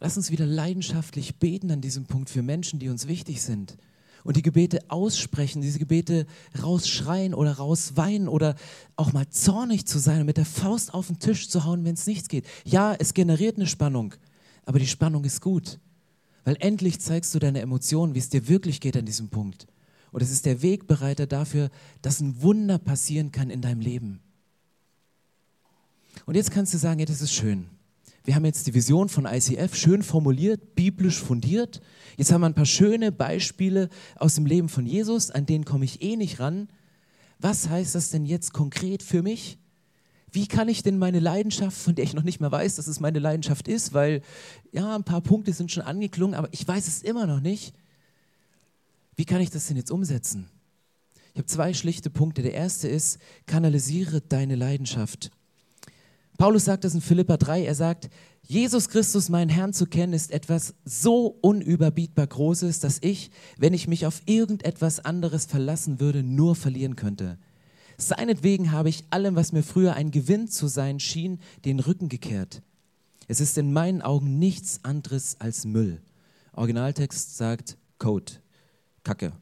Lass 0.00 0.18
uns 0.18 0.30
wieder 0.30 0.44
leidenschaftlich 0.44 1.36
beten 1.36 1.70
an 1.70 1.80
diesem 1.80 2.04
Punkt 2.04 2.28
für 2.28 2.42
Menschen, 2.42 2.78
die 2.78 2.90
uns 2.90 3.08
wichtig 3.08 3.40
sind. 3.40 3.78
Und 4.26 4.36
die 4.36 4.42
Gebete 4.42 4.80
aussprechen, 4.88 5.62
diese 5.62 5.78
Gebete 5.78 6.26
rausschreien 6.60 7.32
oder 7.32 7.52
rausweinen 7.52 8.28
oder 8.28 8.56
auch 8.96 9.12
mal 9.12 9.28
zornig 9.30 9.86
zu 9.86 9.98
sein 9.98 10.20
und 10.20 10.26
mit 10.26 10.36
der 10.36 10.44
Faust 10.44 10.92
auf 10.92 11.06
den 11.06 11.20
Tisch 11.20 11.48
zu 11.48 11.64
hauen, 11.64 11.84
wenn 11.84 11.94
es 11.94 12.06
nichts 12.06 12.28
geht. 12.28 12.44
Ja, 12.64 12.94
es 12.98 13.14
generiert 13.14 13.56
eine 13.56 13.68
Spannung, 13.68 14.14
aber 14.64 14.80
die 14.80 14.86
Spannung 14.88 15.24
ist 15.24 15.40
gut. 15.40 15.78
Weil 16.44 16.56
endlich 16.60 17.00
zeigst 17.00 17.34
du 17.34 17.38
deine 17.38 17.60
Emotionen, 17.60 18.14
wie 18.14 18.18
es 18.18 18.28
dir 18.28 18.48
wirklich 18.48 18.80
geht 18.80 18.96
an 18.96 19.06
diesem 19.06 19.28
Punkt. 19.28 19.66
Und 20.10 20.22
es 20.22 20.30
ist 20.30 20.44
der 20.44 20.62
Wegbereiter 20.62 21.26
dafür, 21.26 21.70
dass 22.02 22.20
ein 22.20 22.42
Wunder 22.42 22.78
passieren 22.78 23.32
kann 23.32 23.50
in 23.50 23.62
deinem 23.62 23.80
Leben. 23.80 24.20
Und 26.24 26.34
jetzt 26.34 26.50
kannst 26.50 26.74
du 26.74 26.78
sagen, 26.78 27.00
ja, 27.00 27.06
das 27.06 27.20
ist 27.20 27.32
schön. 27.32 27.66
Wir 28.26 28.34
haben 28.34 28.44
jetzt 28.44 28.66
die 28.66 28.74
Vision 28.74 29.08
von 29.08 29.24
ICF 29.24 29.76
schön 29.76 30.02
formuliert, 30.02 30.74
biblisch 30.74 31.22
fundiert. 31.22 31.80
Jetzt 32.16 32.32
haben 32.32 32.40
wir 32.40 32.48
ein 32.48 32.54
paar 32.54 32.66
schöne 32.66 33.12
Beispiele 33.12 33.88
aus 34.16 34.34
dem 34.34 34.46
Leben 34.46 34.68
von 34.68 34.84
Jesus, 34.84 35.30
an 35.30 35.46
denen 35.46 35.64
komme 35.64 35.84
ich 35.84 36.02
eh 36.02 36.16
nicht 36.16 36.40
ran. 36.40 36.68
Was 37.38 37.68
heißt 37.68 37.94
das 37.94 38.10
denn 38.10 38.26
jetzt 38.26 38.52
konkret 38.52 39.04
für 39.04 39.22
mich? 39.22 39.58
Wie 40.32 40.48
kann 40.48 40.68
ich 40.68 40.82
denn 40.82 40.98
meine 40.98 41.20
Leidenschaft, 41.20 41.76
von 41.78 41.94
der 41.94 42.02
ich 42.04 42.14
noch 42.14 42.24
nicht 42.24 42.40
mehr 42.40 42.50
weiß, 42.50 42.74
dass 42.74 42.88
es 42.88 42.98
meine 42.98 43.20
Leidenschaft 43.20 43.68
ist, 43.68 43.94
weil 43.94 44.22
ja, 44.72 44.96
ein 44.96 45.04
paar 45.04 45.20
Punkte 45.20 45.52
sind 45.52 45.70
schon 45.70 45.84
angeklungen, 45.84 46.34
aber 46.34 46.48
ich 46.50 46.66
weiß 46.66 46.88
es 46.88 47.02
immer 47.02 47.28
noch 47.28 47.40
nicht. 47.40 47.74
Wie 49.14 49.24
kann 49.24 49.40
ich 49.40 49.50
das 49.50 49.68
denn 49.68 49.76
jetzt 49.76 49.92
umsetzen? 49.92 50.50
Ich 51.32 51.38
habe 51.38 51.46
zwei 51.46 51.72
schlichte 51.74 52.10
Punkte. 52.10 52.42
Der 52.42 52.54
erste 52.54 52.88
ist, 52.88 53.20
kanalisiere 53.46 54.20
deine 54.20 54.56
Leidenschaft. 54.56 55.30
Paulus 56.36 56.66
sagt 56.66 56.84
das 56.84 56.94
in 56.94 57.00
Philippa 57.00 57.36
3. 57.36 57.64
Er 57.64 57.74
sagt, 57.74 58.10
Jesus 58.42 58.88
Christus, 58.88 59.28
meinen 59.28 59.48
Herrn 59.48 59.72
zu 59.72 59.86
kennen, 59.86 60.12
ist 60.12 60.30
etwas 60.30 60.74
so 60.84 61.38
unüberbietbar 61.40 62.26
Großes, 62.26 62.80
dass 62.80 62.98
ich, 63.00 63.30
wenn 63.56 63.74
ich 63.74 63.88
mich 63.88 64.06
auf 64.06 64.22
irgendetwas 64.26 65.00
anderes 65.00 65.46
verlassen 65.46 65.98
würde, 65.98 66.22
nur 66.22 66.54
verlieren 66.54 66.96
könnte. 66.96 67.38
Seinetwegen 67.98 68.72
habe 68.72 68.88
ich 68.88 69.04
allem, 69.10 69.36
was 69.36 69.52
mir 69.52 69.62
früher 69.62 69.94
ein 69.94 70.10
Gewinn 70.10 70.48
zu 70.48 70.68
sein 70.68 71.00
schien, 71.00 71.40
den 71.64 71.80
Rücken 71.80 72.08
gekehrt. 72.08 72.62
Es 73.28 73.40
ist 73.40 73.56
in 73.58 73.72
meinen 73.72 74.02
Augen 74.02 74.38
nichts 74.38 74.80
anderes 74.84 75.36
als 75.40 75.64
Müll. 75.64 76.00
Originaltext 76.52 77.36
sagt 77.36 77.76
Code. 77.98 78.32
Kacke, 79.02 79.32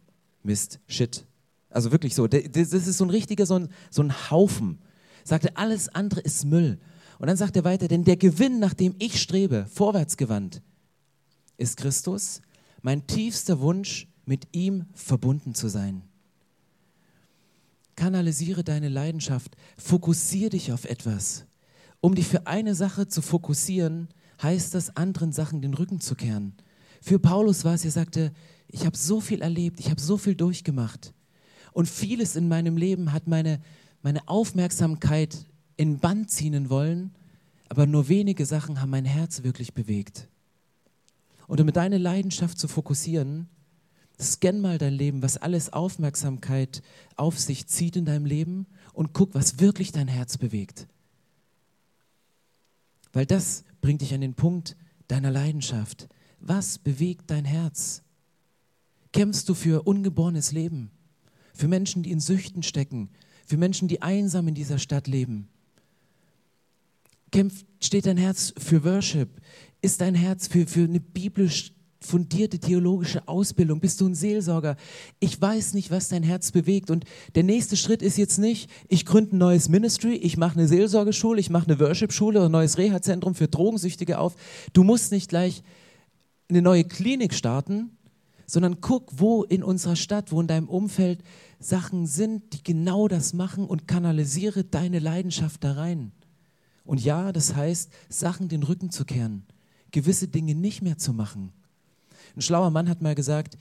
Mist, 0.42 0.78
Shit. 0.87 1.26
Also 1.70 1.90
wirklich 1.90 2.14
so. 2.14 2.28
Das 2.28 2.72
ist 2.72 2.98
so 2.98 3.04
ein 3.04 3.11
richtiger, 3.11 3.46
so 3.46 3.57
ein, 3.57 3.68
so 3.90 4.02
ein 4.02 4.30
Haufen. 4.30 4.78
Sagte, 5.24 5.56
alles 5.56 5.88
andere 5.88 6.20
ist 6.20 6.44
Müll. 6.44 6.78
Und 7.18 7.26
dann 7.26 7.37
sagt 7.37 7.56
er 7.56 7.64
weiter, 7.64 7.88
denn 7.88 8.04
der 8.04 8.16
Gewinn, 8.16 8.58
nach 8.60 8.74
dem 8.74 8.94
ich 8.98 9.20
strebe, 9.20 9.66
vorwärtsgewandt, 9.72 10.62
ist 11.56 11.76
Christus. 11.76 12.40
Mein 12.82 13.06
tiefster 13.06 13.60
Wunsch, 13.60 14.08
mit 14.26 14.48
ihm 14.52 14.87
verbunden 14.94 15.54
zu 15.54 15.68
sein. 15.68 16.02
Kanalisiere 17.96 18.64
deine 18.64 18.88
Leidenschaft, 18.88 19.56
fokussiere 19.76 20.50
dich 20.50 20.72
auf 20.72 20.84
etwas. 20.84 21.46
Um 22.00 22.14
dich 22.14 22.26
für 22.26 22.46
eine 22.46 22.74
Sache 22.74 23.06
zu 23.08 23.22
fokussieren, 23.22 24.08
heißt 24.42 24.74
das, 24.74 24.96
anderen 24.96 25.32
Sachen 25.32 25.62
den 25.62 25.74
Rücken 25.74 26.00
zu 26.00 26.14
kehren. 26.14 26.54
Für 27.00 27.18
Paulus 27.18 27.64
war 27.64 27.74
es, 27.74 27.84
er 27.84 27.90
sagte, 27.90 28.32
ich 28.68 28.84
habe 28.84 28.96
so 28.96 29.20
viel 29.20 29.42
erlebt, 29.42 29.78
ich 29.78 29.90
habe 29.90 30.00
so 30.00 30.16
viel 30.18 30.34
durchgemacht. 30.34 31.14
Und 31.72 31.88
vieles 31.88 32.37
in 32.37 32.48
meinem 32.48 32.76
Leben 32.76 33.12
hat 33.12 33.26
meine, 33.26 33.60
meine 34.04 34.28
Aufmerksamkeit 34.28 35.46
in 35.76 35.98
Band 35.98 36.30
ziehen 36.30 36.70
wollen, 36.70 37.10
aber 37.68 37.86
nur 37.86 38.08
wenige 38.08 38.46
Sachen 38.46 38.80
haben 38.80 38.90
mein 38.90 39.04
Herz 39.04 39.42
wirklich 39.42 39.74
bewegt. 39.74 40.28
Und 41.48 41.60
um 41.60 41.72
deine 41.72 41.98
Leidenschaft 41.98 42.58
zu 42.58 42.68
fokussieren, 42.68 43.48
scan 44.20 44.60
mal 44.60 44.78
dein 44.78 44.92
Leben, 44.94 45.22
was 45.22 45.36
alles 45.36 45.72
Aufmerksamkeit 45.72 46.82
auf 47.16 47.40
sich 47.40 47.66
zieht 47.66 47.96
in 47.96 48.04
deinem 48.04 48.26
Leben 48.26 48.66
und 48.92 49.12
guck, 49.12 49.34
was 49.34 49.58
wirklich 49.58 49.90
dein 49.90 50.06
Herz 50.06 50.38
bewegt. 50.38 50.86
Weil 53.12 53.26
das 53.26 53.64
bringt 53.80 54.02
dich 54.02 54.14
an 54.14 54.20
den 54.20 54.34
Punkt 54.34 54.76
deiner 55.08 55.32
Leidenschaft. 55.32 56.08
Was 56.38 56.78
bewegt 56.78 57.30
dein 57.32 57.44
Herz? 57.44 58.04
kämpfst 59.14 59.48
du 59.48 59.54
für 59.54 59.82
ungeborenes 59.82 60.50
Leben, 60.50 60.90
für 61.54 61.68
Menschen, 61.68 62.02
die 62.02 62.10
in 62.10 62.18
Süchten 62.18 62.64
stecken, 62.64 63.08
für 63.46 63.57
Menschen, 63.57 63.88
die 63.88 64.02
einsam 64.02 64.48
in 64.48 64.54
dieser 64.54 64.78
Stadt 64.78 65.07
leben. 65.07 65.48
Kämpft, 67.30 67.66
steht 67.80 68.07
dein 68.07 68.16
Herz 68.16 68.54
für 68.57 68.85
Worship? 68.85 69.28
Ist 69.83 70.00
dein 70.00 70.14
Herz 70.14 70.46
für, 70.46 70.66
für 70.66 70.85
eine 70.85 71.00
biblisch 71.00 71.72
fundierte 72.00 72.59
theologische 72.59 73.26
Ausbildung? 73.26 73.80
Bist 73.80 74.00
du 74.00 74.07
ein 74.07 74.14
Seelsorger? 74.14 74.76
Ich 75.18 75.40
weiß 75.40 75.74
nicht, 75.74 75.90
was 75.90 76.09
dein 76.09 76.22
Herz 76.22 76.52
bewegt. 76.52 76.90
Und 76.90 77.04
der 77.35 77.42
nächste 77.42 77.76
Schritt 77.76 78.02
ist 78.02 78.18
jetzt 78.18 78.38
nicht, 78.38 78.70
ich 78.88 79.04
gründe 79.04 79.35
ein 79.35 79.38
neues 79.38 79.68
Ministry, 79.68 80.14
ich 80.14 80.37
mache 80.37 80.59
eine 80.59 80.68
Seelsorgeschule, 80.68 81.40
ich 81.40 81.50
mache 81.50 81.66
eine 81.66 81.80
Worship-Schule 81.80 82.38
oder 82.38 82.48
ein 82.48 82.52
neues 82.52 82.78
Reha-Zentrum 82.78 83.35
für 83.35 83.48
Drogensüchtige 83.48 84.18
auf. 84.18 84.37
Du 84.72 84.85
musst 84.85 85.12
nicht 85.12 85.28
gleich 85.28 85.62
eine 86.48 86.62
neue 86.62 86.85
Klinik 86.85 87.35
starten, 87.35 87.96
sondern 88.46 88.80
guck, 88.80 89.11
wo 89.16 89.42
in 89.42 89.62
unserer 89.62 89.96
Stadt, 89.96 90.30
wo 90.30 90.40
in 90.40 90.46
deinem 90.46 90.68
Umfeld 90.68 91.20
Sachen 91.64 92.07
sind, 92.07 92.53
die 92.53 92.62
genau 92.62 93.09
das 93.09 93.33
machen 93.33 93.66
und 93.66 93.88
kanalisiere 93.88 94.64
deine 94.64 94.98
Leidenschaft 94.98 95.64
da 95.64 95.72
rein. 95.72 96.12
Und 96.85 97.03
ja, 97.03 97.33
das 97.33 97.55
heißt, 97.55 97.90
Sachen 98.11 98.48
den 98.48 98.62
Rücken 98.62 98.90
zu 98.90 99.07
kehren, 99.07 99.46
gewisse 99.90 100.29
Dinge 100.29 100.55
nicht 100.55 100.83
mehr 100.83 100.98
zu 100.98 101.14
machen. 101.14 101.53
Ein 102.37 102.42
schlauer 102.42 102.70
Mann 102.70 102.88
hat 102.88 103.00
mal 103.00 103.14
gesagt, 103.14 103.57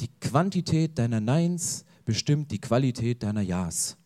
die 0.00 0.08
Quantität 0.20 0.98
deiner 0.98 1.20
Neins 1.20 1.86
bestimmt 2.04 2.50
die 2.50 2.60
Qualität 2.60 3.22
deiner 3.22 3.40
Ja's. 3.40 3.96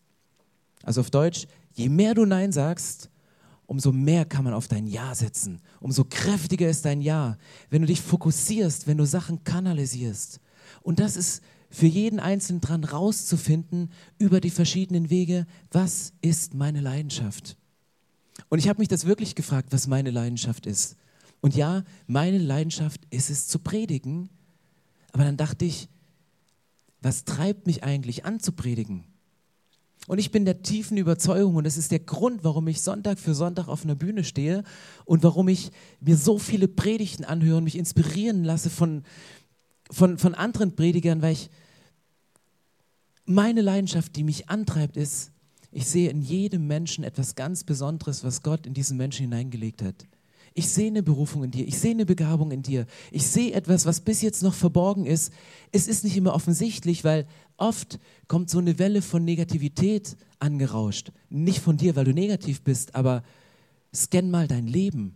Also 0.83 1.01
auf 1.01 1.09
Deutsch, 1.09 1.45
je 1.73 1.89
mehr 1.89 2.13
du 2.13 2.25
Nein 2.25 2.53
sagst, 2.53 3.09
umso 3.65 3.91
mehr 3.91 4.23
kann 4.23 4.45
man 4.45 4.53
auf 4.53 4.69
dein 4.69 4.87
Ja 4.87 5.13
setzen. 5.13 5.61
Umso 5.81 6.05
kräftiger 6.05 6.69
ist 6.69 6.85
dein 6.85 7.01
Ja, 7.01 7.37
wenn 7.69 7.81
du 7.81 7.87
dich 7.87 8.01
fokussierst, 8.01 8.87
wenn 8.87 8.97
du 8.97 9.05
Sachen 9.05 9.43
kanalisierst. 9.43 10.39
Und 10.81 10.99
das 10.99 11.17
ist 11.17 11.43
für 11.71 11.87
jeden 11.87 12.19
Einzelnen 12.19 12.61
dran 12.61 12.83
rauszufinden 12.83 13.91
über 14.19 14.41
die 14.41 14.49
verschiedenen 14.49 15.09
Wege, 15.09 15.47
was 15.71 16.13
ist 16.21 16.53
meine 16.53 16.81
Leidenschaft. 16.81 17.57
Und 18.49 18.59
ich 18.59 18.67
habe 18.67 18.79
mich 18.79 18.89
das 18.89 19.05
wirklich 19.05 19.35
gefragt, 19.35 19.69
was 19.71 19.87
meine 19.87 20.11
Leidenschaft 20.11 20.65
ist. 20.65 20.97
Und 21.39 21.55
ja, 21.55 21.83
meine 22.07 22.37
Leidenschaft 22.37 23.01
ist 23.09 23.29
es 23.29 23.47
zu 23.47 23.59
predigen. 23.59 24.29
Aber 25.13 25.23
dann 25.23 25.37
dachte 25.37 25.65
ich, 25.65 25.87
was 27.01 27.25
treibt 27.25 27.65
mich 27.65 27.83
eigentlich 27.83 28.25
an 28.25 28.39
zu 28.39 28.51
predigen? 28.51 29.05
Und 30.07 30.17
ich 30.17 30.31
bin 30.31 30.45
der 30.45 30.63
tiefen 30.63 30.97
Überzeugung, 30.97 31.55
und 31.55 31.63
das 31.63 31.77
ist 31.77 31.91
der 31.91 31.99
Grund, 31.99 32.43
warum 32.43 32.67
ich 32.67 32.81
Sonntag 32.81 33.19
für 33.19 33.35
Sonntag 33.35 33.67
auf 33.67 33.83
einer 33.83 33.95
Bühne 33.95 34.23
stehe 34.23 34.63
und 35.05 35.23
warum 35.23 35.47
ich 35.47 35.71
mir 35.99 36.17
so 36.17 36.39
viele 36.39 36.67
Predigten 36.67 37.23
anhöre 37.23 37.57
und 37.57 37.65
mich 37.65 37.77
inspirieren 37.77 38.43
lasse 38.43 38.69
von, 38.69 39.03
von, 39.91 40.17
von 40.17 40.33
anderen 40.33 40.75
Predigern, 40.75 41.21
weil 41.21 41.33
ich 41.33 41.49
meine 43.25 43.61
Leidenschaft, 43.61 44.15
die 44.15 44.23
mich 44.23 44.49
antreibt, 44.49 44.97
ist, 44.97 45.31
ich 45.71 45.85
sehe 45.87 46.09
in 46.09 46.21
jedem 46.21 46.67
Menschen 46.67 47.03
etwas 47.03 47.35
ganz 47.35 47.63
Besonderes, 47.63 48.23
was 48.23 48.43
Gott 48.43 48.65
in 48.65 48.73
diesen 48.73 48.97
Menschen 48.97 49.23
hineingelegt 49.23 49.81
hat. 49.81 50.07
Ich 50.53 50.67
sehe 50.67 50.87
eine 50.87 51.01
Berufung 51.01 51.45
in 51.45 51.51
dir, 51.51 51.65
ich 51.65 51.79
sehe 51.79 51.91
eine 51.91 52.05
Begabung 52.05 52.51
in 52.51 52.61
dir, 52.61 52.85
ich 53.09 53.25
sehe 53.25 53.53
etwas, 53.53 53.85
was 53.85 54.01
bis 54.01 54.21
jetzt 54.21 54.43
noch 54.43 54.53
verborgen 54.53 55.05
ist. 55.05 55.31
Es 55.71 55.87
ist 55.87 56.03
nicht 56.03 56.17
immer 56.17 56.33
offensichtlich, 56.33 57.05
weil 57.05 57.25
oft 57.55 57.99
kommt 58.27 58.49
so 58.49 58.59
eine 58.59 58.77
Welle 58.77 59.01
von 59.01 59.23
Negativität 59.23 60.17
angerauscht. 60.39 61.13
Nicht 61.29 61.59
von 61.59 61.77
dir, 61.77 61.95
weil 61.95 62.03
du 62.03 62.13
negativ 62.13 62.63
bist, 62.63 62.95
aber 62.95 63.23
scan 63.95 64.29
mal 64.29 64.49
dein 64.49 64.67
Leben. 64.67 65.15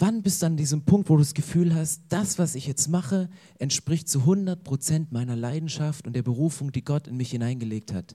Wann 0.00 0.22
bist 0.22 0.42
du 0.42 0.46
an 0.46 0.56
diesem 0.56 0.82
Punkt, 0.82 1.10
wo 1.10 1.16
du 1.16 1.22
das 1.22 1.34
Gefühl 1.34 1.74
hast, 1.74 2.02
das, 2.08 2.38
was 2.38 2.54
ich 2.54 2.68
jetzt 2.68 2.86
mache, 2.86 3.28
entspricht 3.58 4.08
zu 4.08 4.20
100 4.20 4.62
Prozent 4.62 5.10
meiner 5.10 5.34
Leidenschaft 5.34 6.06
und 6.06 6.12
der 6.14 6.22
Berufung, 6.22 6.70
die 6.70 6.84
Gott 6.84 7.08
in 7.08 7.16
mich 7.16 7.32
hineingelegt 7.32 7.92
hat? 7.92 8.14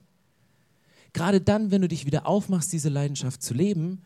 Gerade 1.12 1.42
dann, 1.42 1.70
wenn 1.70 1.82
du 1.82 1.88
dich 1.88 2.06
wieder 2.06 2.26
aufmachst, 2.26 2.72
diese 2.72 2.88
Leidenschaft 2.88 3.42
zu 3.42 3.52
leben, 3.52 4.00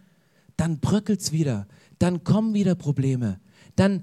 dann 0.57 0.81
bröckelt 0.81 1.21
es 1.21 1.31
wieder, 1.31 1.69
dann 2.01 2.25
kommen 2.25 2.53
wieder 2.53 2.75
Probleme, 2.75 3.39
dann, 3.77 4.03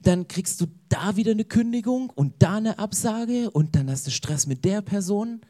dann 0.00 0.26
kriegst 0.26 0.58
du 0.62 0.68
da 0.88 1.16
wieder 1.16 1.32
eine 1.32 1.44
Kündigung 1.44 2.08
und 2.08 2.36
da 2.38 2.56
eine 2.56 2.78
Absage 2.78 3.50
und 3.50 3.76
dann 3.76 3.90
hast 3.90 4.06
du 4.06 4.10
Stress 4.10 4.46
mit 4.46 4.64
der 4.64 4.80
Person. 4.80 5.42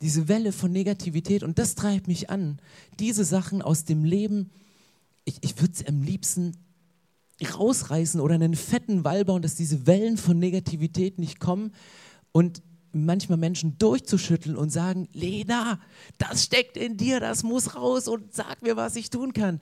Diese 0.00 0.28
Welle 0.28 0.52
von 0.52 0.72
Negativität 0.72 1.42
und 1.42 1.58
das 1.58 1.74
treibt 1.74 2.08
mich 2.08 2.30
an, 2.30 2.58
diese 2.98 3.26
Sachen 3.26 3.60
aus 3.60 3.84
dem 3.84 4.02
Leben, 4.02 4.50
ich, 5.26 5.36
ich 5.42 5.60
würde 5.60 5.74
es 5.74 5.86
am 5.86 6.00
liebsten 6.00 6.52
rausreißen 7.44 8.20
oder 8.20 8.34
einen 8.34 8.54
fetten 8.54 9.04
Wall 9.04 9.24
bauen, 9.24 9.42
dass 9.42 9.54
diese 9.54 9.86
Wellen 9.86 10.16
von 10.16 10.38
Negativität 10.38 11.18
nicht 11.18 11.38
kommen 11.40 11.72
und 12.32 12.62
manchmal 12.92 13.38
Menschen 13.38 13.78
durchzuschütteln 13.78 14.56
und 14.56 14.70
sagen, 14.70 15.08
Lena, 15.12 15.78
das 16.18 16.44
steckt 16.44 16.76
in 16.76 16.96
dir, 16.96 17.20
das 17.20 17.42
muss 17.42 17.74
raus 17.74 18.08
und 18.08 18.34
sag 18.34 18.62
mir, 18.62 18.76
was 18.76 18.96
ich 18.96 19.10
tun 19.10 19.32
kann. 19.32 19.60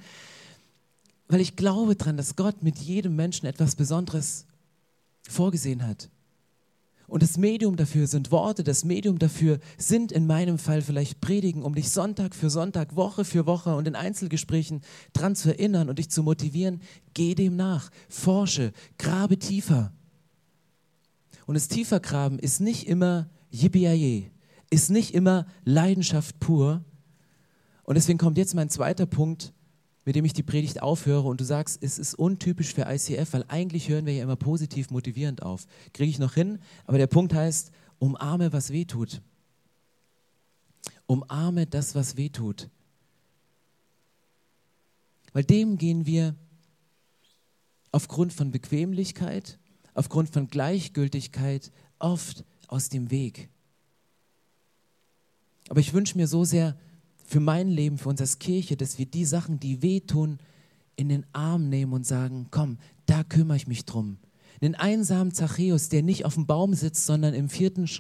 Weil 1.27 1.41
ich 1.41 1.57
glaube 1.57 1.97
daran, 1.97 2.17
dass 2.17 2.37
Gott 2.37 2.63
mit 2.63 2.79
jedem 2.79 3.17
Menschen 3.17 3.47
etwas 3.47 3.75
Besonderes 3.75 4.47
vorgesehen 5.29 5.87
hat. 5.87 6.11
Und 7.07 7.23
das 7.23 7.37
Medium 7.37 7.77
dafür 7.77 8.07
sind 8.07 8.31
Worte, 8.31 8.65
das 8.65 8.85
Medium 8.85 9.19
dafür 9.19 9.59
sind 9.77 10.11
in 10.11 10.27
meinem 10.27 10.59
Fall 10.59 10.81
vielleicht 10.81 11.21
Predigen, 11.21 11.63
um 11.63 11.75
dich 11.75 11.91
Sonntag 11.91 12.35
für 12.35 12.49
Sonntag, 12.49 12.97
Woche 12.97 13.25
für 13.25 13.47
Woche 13.47 13.77
und 13.77 13.87
in 13.87 13.95
Einzelgesprächen 13.95 14.81
dran 15.13 15.37
zu 15.37 15.51
erinnern 15.51 15.89
und 15.89 15.99
dich 15.99 16.11
zu 16.11 16.23
motivieren. 16.23 16.81
Geh 17.13 17.35
dem 17.35 17.57
nach, 17.57 17.91
forsche, 18.09 18.73
grabe 18.99 19.39
tiefer. 19.39 19.93
Und 21.47 21.55
das 21.55 21.69
Tiefergraben 21.69 22.39
ist 22.39 22.61
nicht 22.61 22.87
immer 22.87 23.29
yippie 23.51 24.31
ist 24.71 24.91
nicht 24.91 25.15
immer 25.15 25.47
Leidenschaft 25.65 26.41
pur. 26.41 26.85
Und 27.85 27.97
deswegen 27.97 28.19
kommt 28.19 28.39
jetzt 28.39 28.55
mein 28.55 28.71
zweiter 28.71 29.07
Punkt, 29.07 29.53
mit 30.05 30.17
dem 30.17 30.25
ich 30.25 30.33
die 30.33 30.43
Predigt 30.43 30.83
aufhöre 30.83 31.29
und 31.29 31.41
du 31.41 31.45
sagst, 31.45 31.83
es 31.83 31.99
ist 31.99 32.15
untypisch 32.15 32.75
für 32.75 32.83
ICF, 32.83 33.33
weil 33.33 33.45
eigentlich 33.49 33.89
hören 33.89 34.07
wir 34.07 34.15
ja 34.15 34.23
immer 34.23 34.37
positiv 34.37 34.91
motivierend 34.91 35.43
auf. 35.43 35.67
Kriege 35.93 36.11
ich 36.11 36.19
noch 36.19 36.35
hin, 36.35 36.59
aber 36.87 36.99
der 36.99 37.07
Punkt 37.07 37.33
heißt, 37.33 37.71
umarme, 37.99 38.53
was 38.53 38.71
weh 38.71 38.85
tut. 38.85 39.23
Umarme 41.07 41.67
das, 41.67 41.95
was 41.95 42.17
weh 42.17 42.29
tut. 42.29 42.69
Weil 45.33 45.45
dem 45.45 45.79
gehen 45.79 46.07
wir 46.07 46.35
aufgrund 47.93 48.33
von 48.33 48.51
Bequemlichkeit, 48.51 49.59
aufgrund 49.95 50.29
von 50.29 50.49
Gleichgültigkeit 50.49 51.73
oft 51.99 52.45
aus 52.69 52.89
dem 52.89 53.11
Weg. 53.11 53.49
Aber 55.69 55.81
ich 55.81 55.95
wünsche 55.95 56.19
mir 56.19 56.27
so 56.27 56.45
sehr, 56.45 56.77
für 57.35 57.41
mein 57.41 57.69
Leben, 57.69 57.99
für 57.99 58.11
uns 58.11 58.21
als 58.21 58.39
Kirche, 58.39 58.77
dass 58.77 58.97
wir 58.97 59.07
die 59.07 59.25
Sachen, 59.25 59.59
die 59.59 59.83
wehtun, 59.83 60.39
in 60.95 61.09
den 61.09 61.27
Arm 61.33 61.69
nehmen 61.69 61.93
und 61.93 62.07
sagen, 62.07 62.47
komm, 62.53 62.79
da 63.07 63.25
kümmere 63.25 63.57
ich 63.57 63.67
mich 63.67 63.85
drum. 63.85 64.19
Den 64.63 64.77
einsamen 64.77 65.35
Zachäus, 65.35 65.89
der 65.89 66.05
nicht 66.05 66.25
auf 66.27 66.35
dem 66.35 66.47
Baum 66.47 66.75
sitzt, 66.75 67.07
sondern 67.07 67.35
im 67.35 67.49
vierten 67.49 67.91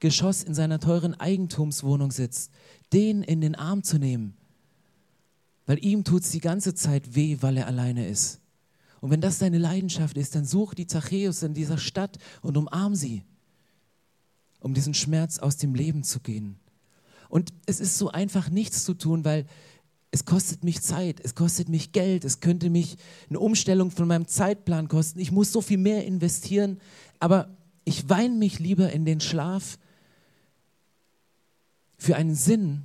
Geschoss 0.00 0.42
in 0.42 0.52
seiner 0.52 0.80
teuren 0.80 1.14
Eigentumswohnung 1.14 2.10
sitzt, 2.10 2.50
den 2.92 3.22
in 3.22 3.40
den 3.40 3.54
Arm 3.54 3.84
zu 3.84 3.96
nehmen. 3.96 4.36
Weil 5.64 5.82
ihm 5.82 6.04
tut 6.04 6.24
es 6.24 6.30
die 6.30 6.40
ganze 6.40 6.74
Zeit 6.74 7.14
weh, 7.14 7.38
weil 7.40 7.56
er 7.56 7.68
alleine 7.68 8.06
ist. 8.06 8.42
Und 9.00 9.10
wenn 9.10 9.22
das 9.22 9.38
deine 9.38 9.56
Leidenschaft 9.56 10.18
ist, 10.18 10.34
dann 10.34 10.44
such 10.44 10.74
die 10.74 10.86
Zachäus 10.86 11.42
in 11.42 11.54
dieser 11.54 11.78
Stadt 11.78 12.18
und 12.42 12.58
umarm 12.58 12.94
sie, 12.94 13.22
um 14.60 14.74
diesen 14.74 14.92
Schmerz 14.92 15.38
aus 15.38 15.56
dem 15.56 15.74
Leben 15.74 16.02
zu 16.02 16.20
gehen. 16.20 16.58
Und 17.34 17.52
es 17.66 17.80
ist 17.80 17.98
so 17.98 18.12
einfach, 18.12 18.48
nichts 18.48 18.84
zu 18.84 18.94
tun, 18.94 19.24
weil 19.24 19.46
es 20.12 20.24
kostet 20.24 20.62
mich 20.62 20.82
Zeit, 20.82 21.18
es 21.18 21.34
kostet 21.34 21.68
mich 21.68 21.90
Geld, 21.90 22.24
es 22.24 22.38
könnte 22.38 22.70
mich 22.70 22.96
eine 23.28 23.40
Umstellung 23.40 23.90
von 23.90 24.06
meinem 24.06 24.28
Zeitplan 24.28 24.86
kosten. 24.86 25.18
Ich 25.18 25.32
muss 25.32 25.50
so 25.50 25.60
viel 25.60 25.78
mehr 25.78 26.06
investieren, 26.06 26.78
aber 27.18 27.48
ich 27.84 28.08
weine 28.08 28.36
mich 28.36 28.60
lieber 28.60 28.92
in 28.92 29.04
den 29.04 29.20
Schlaf 29.20 29.80
für 31.98 32.14
einen 32.14 32.36
Sinn, 32.36 32.82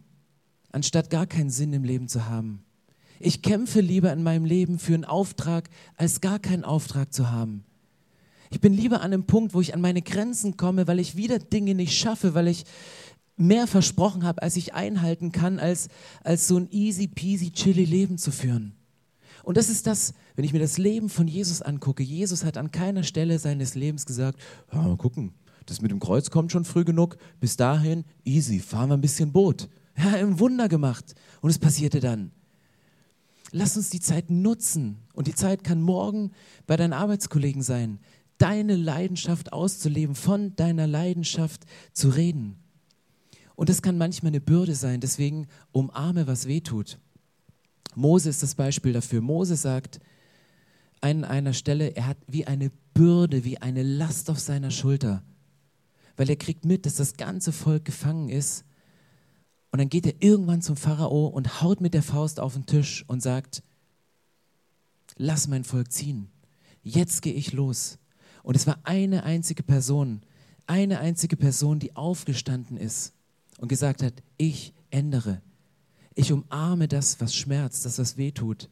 anstatt 0.72 1.12
gar 1.12 1.28
keinen 1.28 1.52
Sinn 1.52 1.72
im 1.72 1.84
Leben 1.84 2.08
zu 2.08 2.26
haben. 2.26 2.64
Ich 3.20 3.44
kämpfe 3.44 3.82
lieber 3.82 4.12
in 4.12 4.24
meinem 4.24 4.46
Leben 4.46 4.80
für 4.80 4.96
einen 4.96 5.06
Auftrag, 5.06 5.70
als 5.96 6.22
gar 6.22 6.40
keinen 6.40 6.64
Auftrag 6.64 7.14
zu 7.14 7.30
haben. 7.30 7.66
Ich 8.50 8.60
bin 8.60 8.74
lieber 8.74 9.02
an 9.02 9.14
einem 9.14 9.26
Punkt, 9.26 9.54
wo 9.54 9.62
ich 9.62 9.76
an 9.76 9.82
meine 9.82 10.02
Grenzen 10.02 10.58
komme, 10.58 10.88
weil 10.88 11.00
ich 11.00 11.16
wieder 11.16 11.38
Dinge 11.38 11.76
nicht 11.76 11.96
schaffe, 11.96 12.34
weil 12.34 12.48
ich 12.48 12.66
mehr 13.40 13.68
versprochen 13.68 14.24
habe, 14.24 14.42
als 14.42 14.56
ich 14.56 14.74
einhalten 14.74 15.32
kann, 15.32 15.60
als, 15.60 15.88
als 16.24 16.48
so 16.48 16.58
ein 16.58 16.68
easy 16.72 17.08
peasy 17.08 17.52
chilly 17.52 17.86
Leben 17.86 18.18
zu 18.18 18.32
führen. 18.32 18.74
Und 19.44 19.58
das 19.58 19.70
ist 19.70 19.88
das, 19.88 20.14
wenn 20.36 20.46
ich 20.46 20.54
mir 20.54 20.60
das 20.60 20.78
Leben 20.78 21.10
von 21.10 21.28
Jesus 21.28 21.62
angucke. 21.62 22.04
Jesus 22.04 22.44
hat 22.44 22.58
an 22.58 22.72
keiner 22.72 23.04
Stelle 23.04 23.40
seines 23.40 23.76
Lebens 23.76 24.06
gesagt, 24.06 24.40
ja, 24.72 24.82
mal 24.82 24.98
gucken, 24.98 25.34
das 25.66 25.82
mit 25.82 25.92
dem 25.92 26.00
Kreuz 26.00 26.30
kommt 26.30 26.52
schon 26.52 26.66
früh 26.66 26.84
genug, 26.84 27.18
bis 27.40 27.56
dahin 27.56 28.04
easy, 28.26 28.60
fahren 28.60 28.90
wir 28.90 28.98
ein 28.98 29.02
bisschen 29.02 29.32
Boot. 29.32 29.70
Ja, 29.98 30.14
ein 30.14 30.40
Wunder 30.40 30.70
gemacht. 30.70 31.16
Und 31.42 31.50
es 31.50 31.60
passierte 31.60 32.00
dann. 32.00 32.32
Lass 33.52 33.78
uns 33.78 33.90
die 33.90 34.00
Zeit 34.00 34.30
nutzen. 34.30 34.98
Und 35.14 35.28
die 35.28 35.36
Zeit 35.36 35.64
kann 35.64 35.82
morgen 35.82 36.32
bei 36.68 36.78
deinen 36.78 36.94
Arbeitskollegen 36.94 37.62
sein, 37.62 38.00
deine 38.38 38.76
Leidenschaft 38.76 39.52
auszuleben, 39.54 40.16
von 40.16 40.56
deiner 40.56 40.88
Leidenschaft 40.88 41.66
zu 41.94 42.10
reden. 42.10 42.58
Und 43.60 43.68
das 43.68 43.82
kann 43.82 43.98
manchmal 43.98 44.30
eine 44.30 44.40
Bürde 44.40 44.74
sein, 44.74 45.02
deswegen 45.02 45.46
umarme, 45.74 46.28
was 46.28 46.48
weh 46.48 46.62
tut. 46.62 46.98
Mose 47.94 48.30
ist 48.30 48.42
das 48.42 48.56
Beispiel 48.56 48.94
dafür. 48.94 49.20
Mose 49.20 49.58
sagt 49.58 50.00
an 51.02 51.26
einer 51.26 51.52
Stelle, 51.52 51.94
er 51.94 52.08
hat 52.08 52.18
wie 52.26 52.48
eine 52.48 52.72
Bürde, 52.94 53.44
wie 53.44 53.58
eine 53.58 53.84
Last 53.84 54.30
auf 54.30 54.40
seiner 54.40 54.72
Schulter, 54.72 55.24
weil 56.16 56.30
er 56.30 56.38
kriegt 56.38 56.64
mit, 56.64 56.86
dass 56.86 56.96
das 56.96 57.18
ganze 57.18 57.52
Volk 57.52 57.84
gefangen 57.84 58.30
ist. 58.30 58.64
Und 59.74 59.80
dann 59.80 59.90
geht 59.90 60.06
er 60.06 60.24
irgendwann 60.24 60.62
zum 60.62 60.78
Pharao 60.78 61.28
und 61.28 61.62
haut 61.62 61.82
mit 61.82 61.94
der 61.94 62.02
Faust 62.02 62.40
auf 62.40 62.54
den 62.54 62.66
Tisch 62.66 63.04
und 63.10 63.22
sagt, 63.22 63.62
lass 65.18 65.50
mein 65.50 65.66
Volk 65.66 65.92
ziehen. 65.92 66.30
Jetzt 66.82 67.22
gehe 67.22 67.34
ich 67.34 67.52
los. 67.52 68.00
Und 68.42 68.56
es 68.56 68.68
war 68.68 68.80
eine 68.84 69.24
einzige 69.24 69.64
Person, 69.64 70.22
eine 70.66 71.00
einzige 71.02 71.36
Person, 71.36 71.80
die 71.80 71.98
aufgestanden 71.98 72.78
ist 72.78 73.16
und 73.60 73.68
gesagt 73.68 74.02
hat, 74.02 74.14
ich 74.38 74.74
ändere. 74.90 75.42
Ich 76.16 76.32
umarme 76.32 76.88
das, 76.88 77.22
was 77.22 77.36
schmerzt, 77.36 77.86
das, 77.86 78.00
was 78.00 78.18
weh 78.18 78.32
tut. 78.32 78.70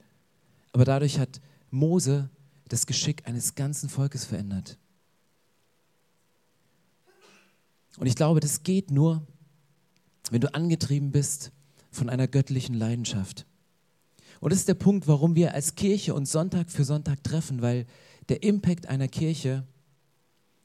Aber 0.72 0.86
dadurch 0.86 1.20
hat 1.20 1.40
Mose 1.70 2.30
das 2.68 2.86
Geschick 2.86 3.28
eines 3.28 3.56
ganzen 3.56 3.90
Volkes 3.90 4.26
verändert. 4.26 4.78
Und 7.98 8.08
ich 8.08 8.16
glaube, 8.16 8.40
das 8.40 8.64
geht 8.64 8.92
nur, 8.92 9.26
wenn 10.30 10.42
du 10.42 10.54
angetrieben 10.54 11.12
bist 11.12 11.52
von 11.92 12.10
einer 12.10 12.28
göttlichen 12.28 12.76
Leidenschaft. 12.76 13.46
Und 14.40 14.52
das 14.52 14.60
ist 14.60 14.68
der 14.68 14.76
Punkt, 14.76 15.08
warum 15.08 15.36
wir 15.36 15.54
als 15.54 15.76
Kirche 15.76 16.14
uns 16.14 16.32
Sonntag 16.32 16.70
für 16.70 16.84
Sonntag 16.84 17.24
treffen, 17.24 17.62
weil 17.62 17.88
der 18.30 18.44
Impact 18.44 18.88
einer 18.88 19.08
Kirche 19.08 19.66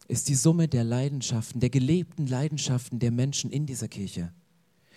ist 0.08 0.28
die 0.28 0.34
Summe 0.34 0.68
der 0.68 0.84
Leidenschaften, 0.84 1.60
der 1.60 1.70
gelebten 1.70 2.26
Leidenschaften 2.26 2.98
der 2.98 3.10
Menschen 3.10 3.50
in 3.50 3.66
dieser 3.66 3.88
Kirche. 3.88 4.32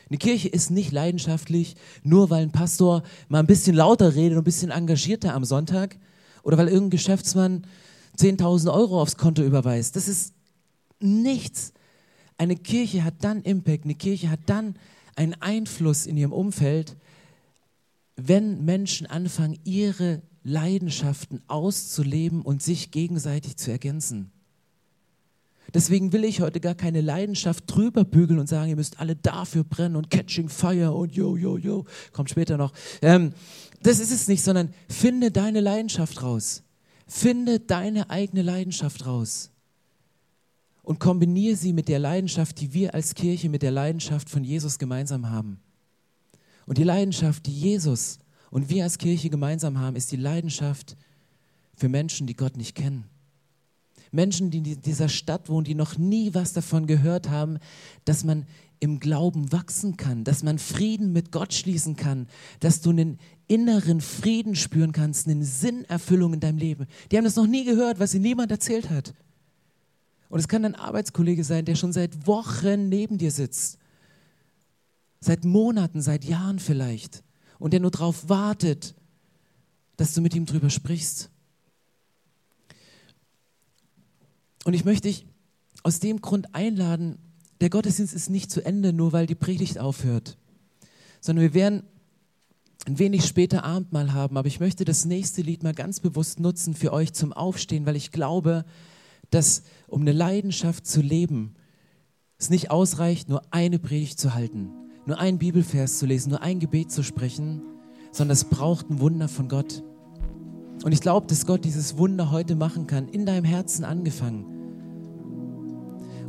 Eine 0.09 0.17
Kirche 0.17 0.49
ist 0.49 0.69
nicht 0.69 0.91
leidenschaftlich, 0.91 1.75
nur 2.03 2.29
weil 2.29 2.43
ein 2.43 2.51
Pastor 2.51 3.03
mal 3.27 3.39
ein 3.39 3.47
bisschen 3.47 3.75
lauter 3.75 4.15
redet 4.15 4.33
und 4.33 4.41
ein 4.41 4.43
bisschen 4.43 4.71
engagierter 4.71 5.33
am 5.33 5.45
Sonntag 5.45 5.97
oder 6.43 6.57
weil 6.57 6.67
irgendein 6.67 6.91
Geschäftsmann 6.91 7.65
10.000 8.17 8.71
Euro 8.71 9.01
aufs 9.01 9.17
Konto 9.17 9.41
überweist. 9.41 9.95
Das 9.95 10.07
ist 10.07 10.33
nichts. 10.99 11.73
Eine 12.37 12.55
Kirche 12.55 13.03
hat 13.03 13.15
dann 13.21 13.41
Impact, 13.41 13.85
eine 13.85 13.95
Kirche 13.95 14.29
hat 14.29 14.41
dann 14.45 14.75
einen 15.15 15.33
Einfluss 15.41 16.05
in 16.05 16.17
ihrem 16.17 16.33
Umfeld, 16.33 16.97
wenn 18.15 18.63
Menschen 18.63 19.07
anfangen, 19.07 19.59
ihre 19.63 20.21
Leidenschaften 20.43 21.41
auszuleben 21.47 22.41
und 22.41 22.61
sich 22.61 22.91
gegenseitig 22.91 23.57
zu 23.57 23.71
ergänzen. 23.71 24.31
Deswegen 25.75 26.13
will 26.13 26.23
ich 26.23 26.39
heute 26.39 26.61
gar 26.61 26.73
keine 26.73 27.01
Leidenschaft 27.01 27.65
drüber 27.67 28.05
bügeln 28.05 28.39
und 28.39 28.47
sagen, 28.47 28.69
ihr 28.69 28.77
müsst 28.77 29.01
alle 29.01 29.17
dafür 29.17 29.65
brennen 29.65 29.97
und 29.97 30.09
Catching 30.09 30.47
Fire 30.47 30.93
und 30.93 31.13
yo, 31.13 31.35
yo, 31.35 31.57
yo, 31.57 31.83
kommt 32.13 32.29
später 32.29 32.55
noch. 32.55 32.71
Ähm, 33.01 33.33
das 33.83 33.99
ist 33.99 34.13
es 34.13 34.29
nicht, 34.29 34.41
sondern 34.41 34.73
finde 34.87 35.31
deine 35.31 35.59
Leidenschaft 35.59 36.23
raus. 36.23 36.63
Finde 37.07 37.59
deine 37.59 38.09
eigene 38.09 38.41
Leidenschaft 38.41 39.05
raus. 39.05 39.51
Und 40.81 40.99
kombiniere 41.01 41.57
sie 41.57 41.73
mit 41.73 41.89
der 41.89 41.99
Leidenschaft, 41.99 42.61
die 42.61 42.73
wir 42.73 42.93
als 42.93 43.13
Kirche 43.13 43.49
mit 43.49 43.61
der 43.61 43.71
Leidenschaft 43.71 44.29
von 44.29 44.45
Jesus 44.45 44.79
gemeinsam 44.79 45.29
haben. 45.29 45.59
Und 46.65 46.77
die 46.77 46.83
Leidenschaft, 46.83 47.47
die 47.47 47.59
Jesus 47.59 48.19
und 48.49 48.69
wir 48.69 48.85
als 48.85 48.97
Kirche 48.97 49.29
gemeinsam 49.29 49.77
haben, 49.77 49.97
ist 49.97 50.09
die 50.13 50.15
Leidenschaft 50.15 50.95
für 51.75 51.89
Menschen, 51.89 52.27
die 52.27 52.35
Gott 52.37 52.55
nicht 52.55 52.75
kennen. 52.75 53.09
Menschen, 54.11 54.51
die 54.51 54.57
in 54.57 54.81
dieser 54.81 55.09
Stadt 55.09 55.49
wohnen, 55.49 55.65
die 55.65 55.75
noch 55.75 55.97
nie 55.97 56.33
was 56.33 56.53
davon 56.53 56.87
gehört 56.87 57.29
haben, 57.29 57.59
dass 58.05 58.23
man 58.23 58.45
im 58.79 58.99
Glauben 58.99 59.51
wachsen 59.51 59.97
kann, 59.97 60.23
dass 60.23 60.43
man 60.43 60.59
Frieden 60.59 61.13
mit 61.13 61.31
Gott 61.31 61.53
schließen 61.53 61.95
kann, 61.95 62.27
dass 62.59 62.81
du 62.81 62.91
einen 62.91 63.19
inneren 63.47 64.01
Frieden 64.01 64.55
spüren 64.55 64.91
kannst, 64.91 65.27
eine 65.27 65.43
Sinnerfüllung 65.43 66.33
in 66.33 66.39
deinem 66.39 66.57
Leben. 66.57 66.87
Die 67.11 67.17
haben 67.17 67.23
das 67.23 67.35
noch 67.35 67.47
nie 67.47 67.65
gehört, 67.65 67.99
was 67.99 68.13
ihnen 68.13 68.23
niemand 68.23 68.51
erzählt 68.51 68.89
hat. 68.89 69.13
Und 70.29 70.39
es 70.39 70.47
kann 70.47 70.65
ein 70.65 70.75
Arbeitskollege 70.75 71.43
sein, 71.43 71.65
der 71.65 71.75
schon 71.75 71.93
seit 71.93 72.27
Wochen 72.27 72.89
neben 72.89 73.17
dir 73.17 73.31
sitzt. 73.31 73.77
Seit 75.19 75.45
Monaten, 75.45 76.01
seit 76.01 76.25
Jahren 76.25 76.59
vielleicht. 76.59 77.23
Und 77.59 77.71
der 77.71 77.79
nur 77.79 77.91
darauf 77.91 78.27
wartet, 78.27 78.95
dass 79.97 80.13
du 80.13 80.21
mit 80.21 80.35
ihm 80.35 80.45
drüber 80.45 80.69
sprichst. 80.69 81.29
Und 84.65 84.73
ich 84.73 84.83
möchte 84.83 85.07
dich 85.07 85.25
aus 85.83 85.99
dem 85.99 86.19
Grund 86.19 86.53
einladen, 86.53 87.19
der 87.61 87.69
Gottesdienst 87.69 88.13
ist 88.13 88.29
nicht 88.29 88.51
zu 88.51 88.65
Ende, 88.65 88.91
nur 88.91 89.13
weil 89.13 89.27
die 89.27 89.35
Predigt 89.35 89.79
aufhört, 89.79 90.37
sondern 91.21 91.43
wir 91.43 91.53
werden 91.53 91.83
ein 92.85 92.99
wenig 92.99 93.25
später 93.25 93.63
Abendmahl 93.63 94.11
haben, 94.11 94.37
aber 94.37 94.47
ich 94.47 94.59
möchte 94.59 94.83
das 94.83 95.05
nächste 95.05 95.41
Lied 95.41 95.63
mal 95.63 95.73
ganz 95.73 95.99
bewusst 95.99 96.39
nutzen 96.39 96.73
für 96.73 96.91
euch 96.91 97.13
zum 97.13 97.31
Aufstehen, 97.31 97.85
weil 97.85 97.95
ich 97.95 98.11
glaube, 98.11 98.65
dass 99.29 99.63
um 99.87 100.01
eine 100.01 100.11
Leidenschaft 100.11 100.85
zu 100.85 101.01
leben, 101.01 101.55
es 102.37 102.49
nicht 102.49 102.69
ausreicht, 102.69 103.29
nur 103.29 103.41
eine 103.51 103.79
Predigt 103.79 104.19
zu 104.19 104.33
halten, 104.33 104.71
nur 105.05 105.19
einen 105.19 105.37
Bibelvers 105.37 105.99
zu 105.99 106.05
lesen, 106.05 106.29
nur 106.29 106.41
ein 106.41 106.59
Gebet 106.59 106.91
zu 106.91 107.03
sprechen, 107.03 107.61
sondern 108.11 108.33
es 108.33 108.45
braucht 108.45 108.89
ein 108.89 108.99
Wunder 108.99 109.27
von 109.27 109.47
Gott. 109.47 109.83
Und 110.83 110.91
ich 110.91 111.01
glaube, 111.01 111.27
dass 111.27 111.45
Gott 111.45 111.65
dieses 111.65 111.97
Wunder 111.97 112.31
heute 112.31 112.55
machen 112.55 112.87
kann, 112.87 113.07
in 113.07 113.25
deinem 113.25 113.45
Herzen 113.45 113.83
angefangen. 113.85 114.45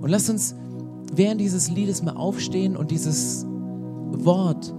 Und 0.01 0.11
lass 0.11 0.31
uns 0.31 0.55
während 1.13 1.41
dieses 1.41 1.71
Liedes 1.71 2.03
mal 2.03 2.17
aufstehen 2.17 2.77
und 2.77 2.91
dieses 2.91 3.47
Wort 3.47 4.75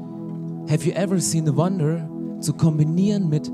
Have 0.70 0.86
you 0.86 0.94
ever 0.94 1.20
seen 1.20 1.46
the 1.46 1.56
wonder 1.56 2.10
zu 2.42 2.54
kombinieren 2.54 3.30
mit 3.30 3.52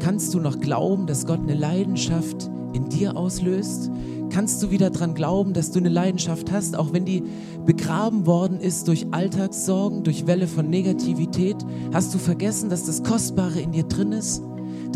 Kannst 0.00 0.34
du 0.34 0.40
noch 0.40 0.60
glauben, 0.60 1.06
dass 1.06 1.26
Gott 1.26 1.40
eine 1.40 1.54
Leidenschaft 1.54 2.50
in 2.72 2.88
dir 2.88 3.16
auslöst? 3.16 3.90
Kannst 4.30 4.62
du 4.62 4.70
wieder 4.70 4.90
daran 4.90 5.14
glauben, 5.14 5.52
dass 5.52 5.70
du 5.70 5.78
eine 5.78 5.88
Leidenschaft 5.88 6.52
hast, 6.52 6.76
auch 6.76 6.92
wenn 6.92 7.04
die 7.04 7.22
begraben 7.64 8.26
worden 8.26 8.60
ist 8.60 8.88
durch 8.88 9.06
Alltagssorgen, 9.12 10.02
durch 10.02 10.26
Welle 10.26 10.46
von 10.46 10.68
Negativität? 10.68 11.56
Hast 11.92 12.12
du 12.12 12.18
vergessen, 12.18 12.68
dass 12.68 12.84
das 12.84 13.02
Kostbare 13.02 13.60
in 13.60 13.72
dir 13.72 13.84
drin 13.84 14.12
ist? 14.12 14.42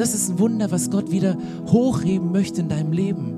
Das 0.01 0.15
ist 0.15 0.31
ein 0.31 0.39
Wunder, 0.39 0.71
was 0.71 0.89
Gott 0.89 1.11
wieder 1.11 1.37
hochheben 1.67 2.33
möchte 2.33 2.63
in 2.63 2.71
deinem 2.71 2.91
Leben. 2.91 3.35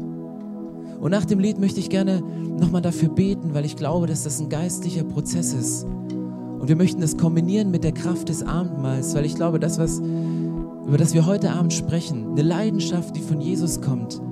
Und 1.01 1.11
nach 1.11 1.25
dem 1.25 1.40
Lied 1.40 1.59
möchte 1.59 1.81
ich 1.81 1.90
gerne 1.90 2.22
nochmal 2.57 2.83
dafür 2.83 3.09
beten, 3.09 3.53
weil 3.53 3.64
ich 3.64 3.75
glaube, 3.75 4.07
dass 4.07 4.22
das 4.22 4.38
ein 4.38 4.48
geistlicher 4.48 5.03
Prozess 5.03 5.55
ist. 5.55 5.83
Und 5.83 6.68
wir 6.68 6.77
möchten 6.77 7.01
das 7.01 7.18
kombinieren 7.18 7.72
mit 7.72 7.83
der 7.83 7.90
Kraft 7.90 8.29
des 8.29 8.44
Abendmahls, 8.44 9.12
weil 9.16 9.25
ich 9.25 9.35
glaube, 9.35 9.59
das, 9.59 9.81
was, 9.81 9.98
über 9.98 10.98
das 10.98 11.14
wir 11.14 11.27
heute 11.27 11.51
Abend 11.51 11.72
sprechen, 11.72 12.31
eine 12.31 12.42
Leidenschaft, 12.42 13.16
die 13.16 13.22
von 13.22 13.40
Jesus 13.40 13.81
kommt, 13.81 14.22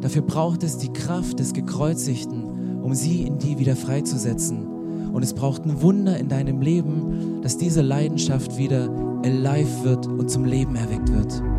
dafür 0.00 0.22
braucht 0.22 0.64
es 0.64 0.78
die 0.78 0.92
Kraft 0.92 1.38
des 1.38 1.52
Gekreuzigten, 1.52 2.80
um 2.82 2.92
sie 2.92 3.22
in 3.22 3.38
die 3.38 3.60
wieder 3.60 3.76
freizusetzen. 3.76 4.66
Und 5.12 5.22
es 5.22 5.32
braucht 5.32 5.64
ein 5.64 5.80
Wunder 5.80 6.18
in 6.18 6.28
deinem 6.28 6.60
Leben, 6.60 7.35
dass 7.46 7.58
diese 7.58 7.80
Leidenschaft 7.80 8.56
wieder 8.56 8.90
alive 9.24 9.84
wird 9.84 10.08
und 10.08 10.28
zum 10.28 10.46
Leben 10.46 10.74
erweckt 10.74 11.12
wird. 11.12 11.55